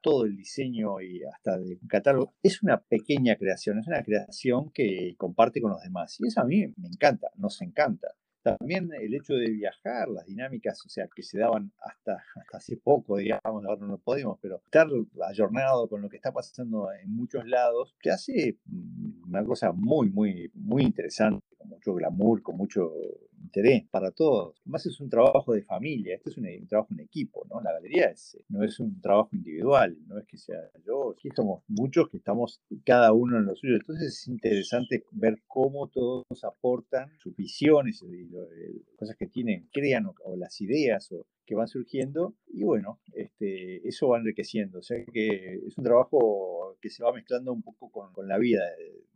todo 0.00 0.24
el 0.24 0.36
diseño 0.36 1.00
y 1.00 1.22
hasta 1.24 1.58
de 1.58 1.78
catálogo, 1.88 2.34
es 2.42 2.62
una 2.62 2.80
pequeña 2.80 3.36
creación, 3.36 3.78
es 3.78 3.86
una 3.88 4.02
creación 4.02 4.70
que 4.70 5.14
comparte 5.16 5.60
con 5.60 5.72
los 5.72 5.82
demás. 5.82 6.16
Y 6.20 6.28
eso 6.28 6.40
a 6.40 6.44
mí 6.44 6.66
me 6.76 6.88
encanta, 6.88 7.30
nos 7.36 7.60
encanta. 7.62 8.08
También 8.42 8.90
el 8.98 9.14
hecho 9.14 9.34
de 9.34 9.50
viajar, 9.50 10.08
las 10.08 10.24
dinámicas, 10.24 10.84
o 10.86 10.88
sea, 10.88 11.08
que 11.14 11.22
se 11.22 11.38
daban 11.38 11.72
hasta, 11.82 12.24
hasta 12.36 12.56
hace 12.56 12.76
poco, 12.76 13.16
digamos, 13.16 13.64
ahora 13.64 13.84
no 13.84 13.98
podemos, 13.98 14.38
pero 14.40 14.62
estar 14.64 14.86
ayornado 15.28 15.88
con 15.88 16.00
lo 16.00 16.08
que 16.08 16.16
está 16.16 16.32
pasando 16.32 16.90
en 16.92 17.14
muchos 17.14 17.46
lados, 17.46 17.96
te 18.00 18.10
hace 18.10 18.56
mm, 18.64 19.28
una 19.28 19.44
cosa 19.44 19.72
muy, 19.72 20.08
muy, 20.10 20.50
muy 20.54 20.84
interesante, 20.84 21.44
con 21.58 21.68
mucho 21.68 21.94
glamour, 21.94 22.42
con 22.42 22.56
mucho 22.56 22.92
interés 23.42 23.84
para 23.90 24.10
todos. 24.10 24.60
Además 24.62 24.86
es 24.86 25.00
un 25.00 25.10
trabajo 25.10 25.52
de 25.52 25.62
familia, 25.62 26.14
esto 26.14 26.30
es 26.30 26.38
un, 26.38 26.66
trabajo 26.68 26.92
en 26.92 27.00
equipo, 27.00 27.46
¿no? 27.50 27.60
La 27.60 27.72
galería 27.72 28.06
es, 28.10 28.38
no 28.48 28.62
es 28.62 28.78
un 28.80 29.00
trabajo 29.00 29.30
individual, 29.32 29.96
no 30.06 30.18
es 30.18 30.26
que 30.26 30.38
sea 30.38 30.60
yo, 30.86 31.10
aquí 31.10 31.28
somos 31.34 31.62
muchos 31.68 32.08
que 32.08 32.18
estamos 32.18 32.60
cada 32.84 33.12
uno 33.12 33.38
en 33.38 33.46
lo 33.46 33.54
suyo. 33.56 33.76
Entonces 33.76 34.12
es 34.12 34.28
interesante 34.28 35.04
ver 35.12 35.42
cómo 35.46 35.88
todos 35.88 36.24
aportan 36.44 37.10
sus 37.18 37.34
visiones 37.34 38.02
y 38.02 38.22
eh, 38.22 38.82
cosas 38.96 39.16
que 39.16 39.26
tienen, 39.26 39.68
crean 39.72 40.06
o, 40.06 40.36
las 40.36 40.60
ideas 40.60 41.10
o 41.12 41.26
que 41.48 41.54
van 41.54 41.66
surgiendo 41.66 42.34
y 42.48 42.62
bueno, 42.62 43.00
este, 43.14 43.88
eso 43.88 44.08
va 44.08 44.18
enriqueciendo. 44.18 44.80
O 44.80 44.82
sea 44.82 45.02
que 45.06 45.62
es 45.66 45.78
un 45.78 45.84
trabajo 45.84 46.76
que 46.78 46.90
se 46.90 47.02
va 47.02 47.10
mezclando 47.10 47.54
un 47.54 47.62
poco 47.62 47.90
con, 47.90 48.12
con 48.12 48.28
la 48.28 48.36
vida 48.36 48.62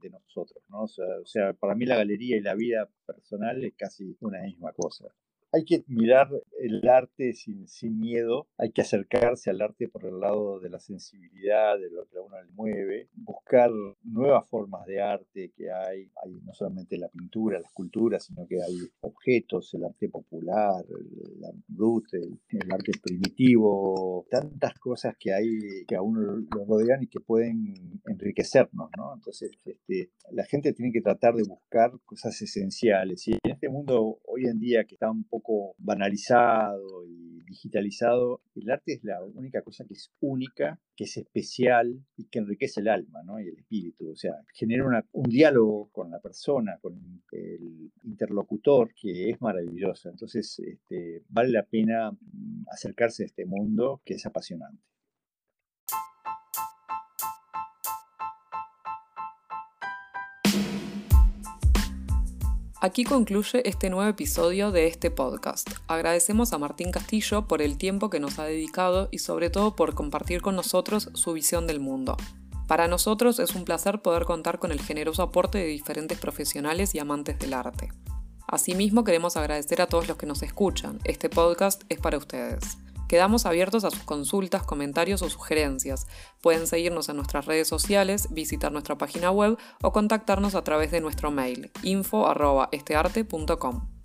de, 0.01 0.11
nosotros, 0.11 0.65
¿no? 0.69 0.83
o 0.83 1.27
sea, 1.27 1.53
para 1.53 1.77
mí 1.77 1.87
la 1.87 1.97
galería 1.97 2.37
y 2.37 2.41
la 2.41 2.57
vida 2.57 2.91
personal 3.07 3.65
es 3.65 3.75
casi 3.75 4.17
una 4.21 4.43
misma 4.43 4.73
cosa 4.73 5.15
hay 5.53 5.65
que 5.65 5.85
mirar 5.87 6.31
el 6.59 6.89
arte 6.89 7.35
sin, 7.35 7.69
sin, 7.69 7.99
miedo, 7.99 8.49
hay 8.57 8.73
que 8.73 8.81
acercarse 8.81 9.51
al 9.51 9.61
arte 9.61 9.87
por 9.87 10.07
el 10.07 10.19
lado 10.19 10.61
de 10.61 10.71
la 10.71 10.81
sensibilidad, 10.81 11.79
de 11.79 11.91
lo 11.91 12.07
que 12.09 12.17
a 12.19 12.23
uno 12.23 12.43
le 12.43 12.51
mueve, 12.53 13.09
buscar 13.15 13.71
nuevas 14.03 14.49
formas 14.49 14.87
de 14.87 15.03
arte 15.03 15.53
que 15.55 15.71
hay, 15.71 16.11
hay 16.25 16.41
no 16.43 16.55
solamente 16.55 16.97
la 16.97 17.09
pintura, 17.09 17.59
la 17.59 17.67
escultura, 17.67 18.19
sino 18.19 18.47
que 18.47 18.63
hay 18.63 18.79
objetos, 19.03 19.75
el 19.75 19.85
arte 19.85 20.09
popular, 20.09 20.85
el, 20.89 21.63
brut, 21.69 22.07
el, 22.15 22.73
arte 22.73 22.93
primitivo, 23.03 24.27
tantas 24.31 24.79
cosas 24.79 25.15
que 25.19 25.35
hay 25.35 25.85
que 25.87 25.97
a 25.97 26.03
uno 26.03 26.21
lo 26.23 26.65
rodean 26.65 27.03
y 27.03 27.09
que 27.09 27.21
pueden 27.21 28.01
enriquecernos, 28.07 28.91
¿no? 28.97 29.15
Entonces, 29.15 29.53
este, 29.65 30.11
la 30.31 30.45
gente 30.45 30.73
tiene 30.73 30.93
que 30.93 31.03
tratar 31.03 31.35
de 31.35 31.43
buscar 31.43 31.93
cosas 32.07 32.41
esenciales 32.41 33.29
y 33.29 33.33
en 33.33 33.51
este 33.51 33.69
mundo 33.69 34.19
hoy 34.33 34.47
en 34.47 34.59
día 34.59 34.85
que 34.85 34.95
está 34.95 35.11
un 35.11 35.25
poco 35.25 35.75
banalizado 35.79 37.05
y 37.07 37.43
digitalizado, 37.45 38.41
el 38.55 38.71
arte 38.71 38.95
es 38.95 39.05
la 39.05 39.23
única 39.23 39.63
cosa 39.63 39.85
que 39.85 39.95
es 39.95 40.11
única, 40.21 40.81
que 40.97 41.05
es 41.05 41.17
especial 41.19 42.03
y 42.17 42.25
que 42.29 42.39
enriquece 42.39 42.81
el 42.81 42.89
alma 42.89 43.23
¿no? 43.25 43.39
y 43.41 43.49
el 43.49 43.59
espíritu. 43.59 44.11
O 44.11 44.17
sea, 44.17 44.33
genera 44.55 45.05
un 45.13 45.29
diálogo 45.29 45.91
con 45.93 46.11
la 46.11 46.21
persona, 46.21 46.79
con 46.81 47.23
el 47.33 47.93
interlocutor, 48.05 48.95
que 48.95 49.31
es 49.31 49.41
maravilloso. 49.41 50.09
Entonces, 50.09 50.59
este, 50.59 51.23
vale 51.29 51.51
la 51.51 51.65
pena 51.65 52.11
acercarse 52.69 53.25
a 53.25 53.27
este 53.27 53.45
mundo 53.45 54.01
que 54.05 54.15
es 54.15 54.25
apasionante. 54.25 54.92
Aquí 62.85 63.05
concluye 63.05 63.63
este 63.69 63.91
nuevo 63.91 64.11
episodio 64.11 64.73
de 64.73 64.89
este 64.89 65.13
podcast. 65.13 65.71
Agradecemos 65.87 66.53
a 66.53 66.59
Martín 66.59 66.91
Castillo 66.91 67.47
por 67.47 67.63
el 67.63 67.79
tiempo 67.79 68.11
que 68.11 68.19
nos 68.19 68.41
ha 68.41 68.45
dedicado 68.45 69.07
y 69.13 69.19
sobre 69.19 69.51
todo 69.51 69.77
por 69.77 69.95
compartir 69.95 70.43
con 70.43 70.57
nosotros 70.57 71.09
su 71.15 71.33
visión 71.33 71.69
del 71.69 71.79
mundo. 71.79 72.17
Para 72.67 72.89
nosotros 72.89 73.39
es 73.39 73.55
un 73.55 73.65
placer 73.65 74.03
poder 74.03 74.25
contar 74.25 74.59
con 74.59 74.73
el 74.73 74.81
generoso 74.81 75.23
aporte 75.23 75.59
de 75.59 75.67
diferentes 75.67 76.19
profesionales 76.19 76.93
y 76.97 76.99
amantes 76.99 77.39
del 77.39 77.55
arte. 77.55 77.93
Asimismo 78.49 79.05
queremos 79.05 79.37
agradecer 79.37 79.81
a 79.81 79.87
todos 79.87 80.09
los 80.09 80.17
que 80.17 80.27
nos 80.27 80.43
escuchan. 80.43 80.99
Este 81.05 81.31
podcast 81.31 81.85
es 81.89 82.01
para 82.01 82.19
ustedes. 82.19 82.79
Quedamos 83.13 83.45
abiertos 83.45 83.85
a 83.85 83.91
sus 83.91 84.05
consultas, 84.05 84.63
comentarios 84.63 85.21
o 85.21 85.29
sugerencias. 85.29 86.07
Pueden 86.41 86.67
seguirnos 86.67 87.11
en 87.11 87.17
nuestras 87.17 87.45
redes 87.45 87.69
sociales, 87.69 88.33
visitar 88.33 88.73
nuestra 88.73 88.97
página 88.97 89.31
web 89.31 89.59
o 89.83 89.93
contactarnos 89.93 90.55
a 90.55 90.65
través 90.65 90.91
de 90.93 91.03
nuestro 91.03 91.31
mail 91.31 91.71
info.estearte.com. 91.83 94.02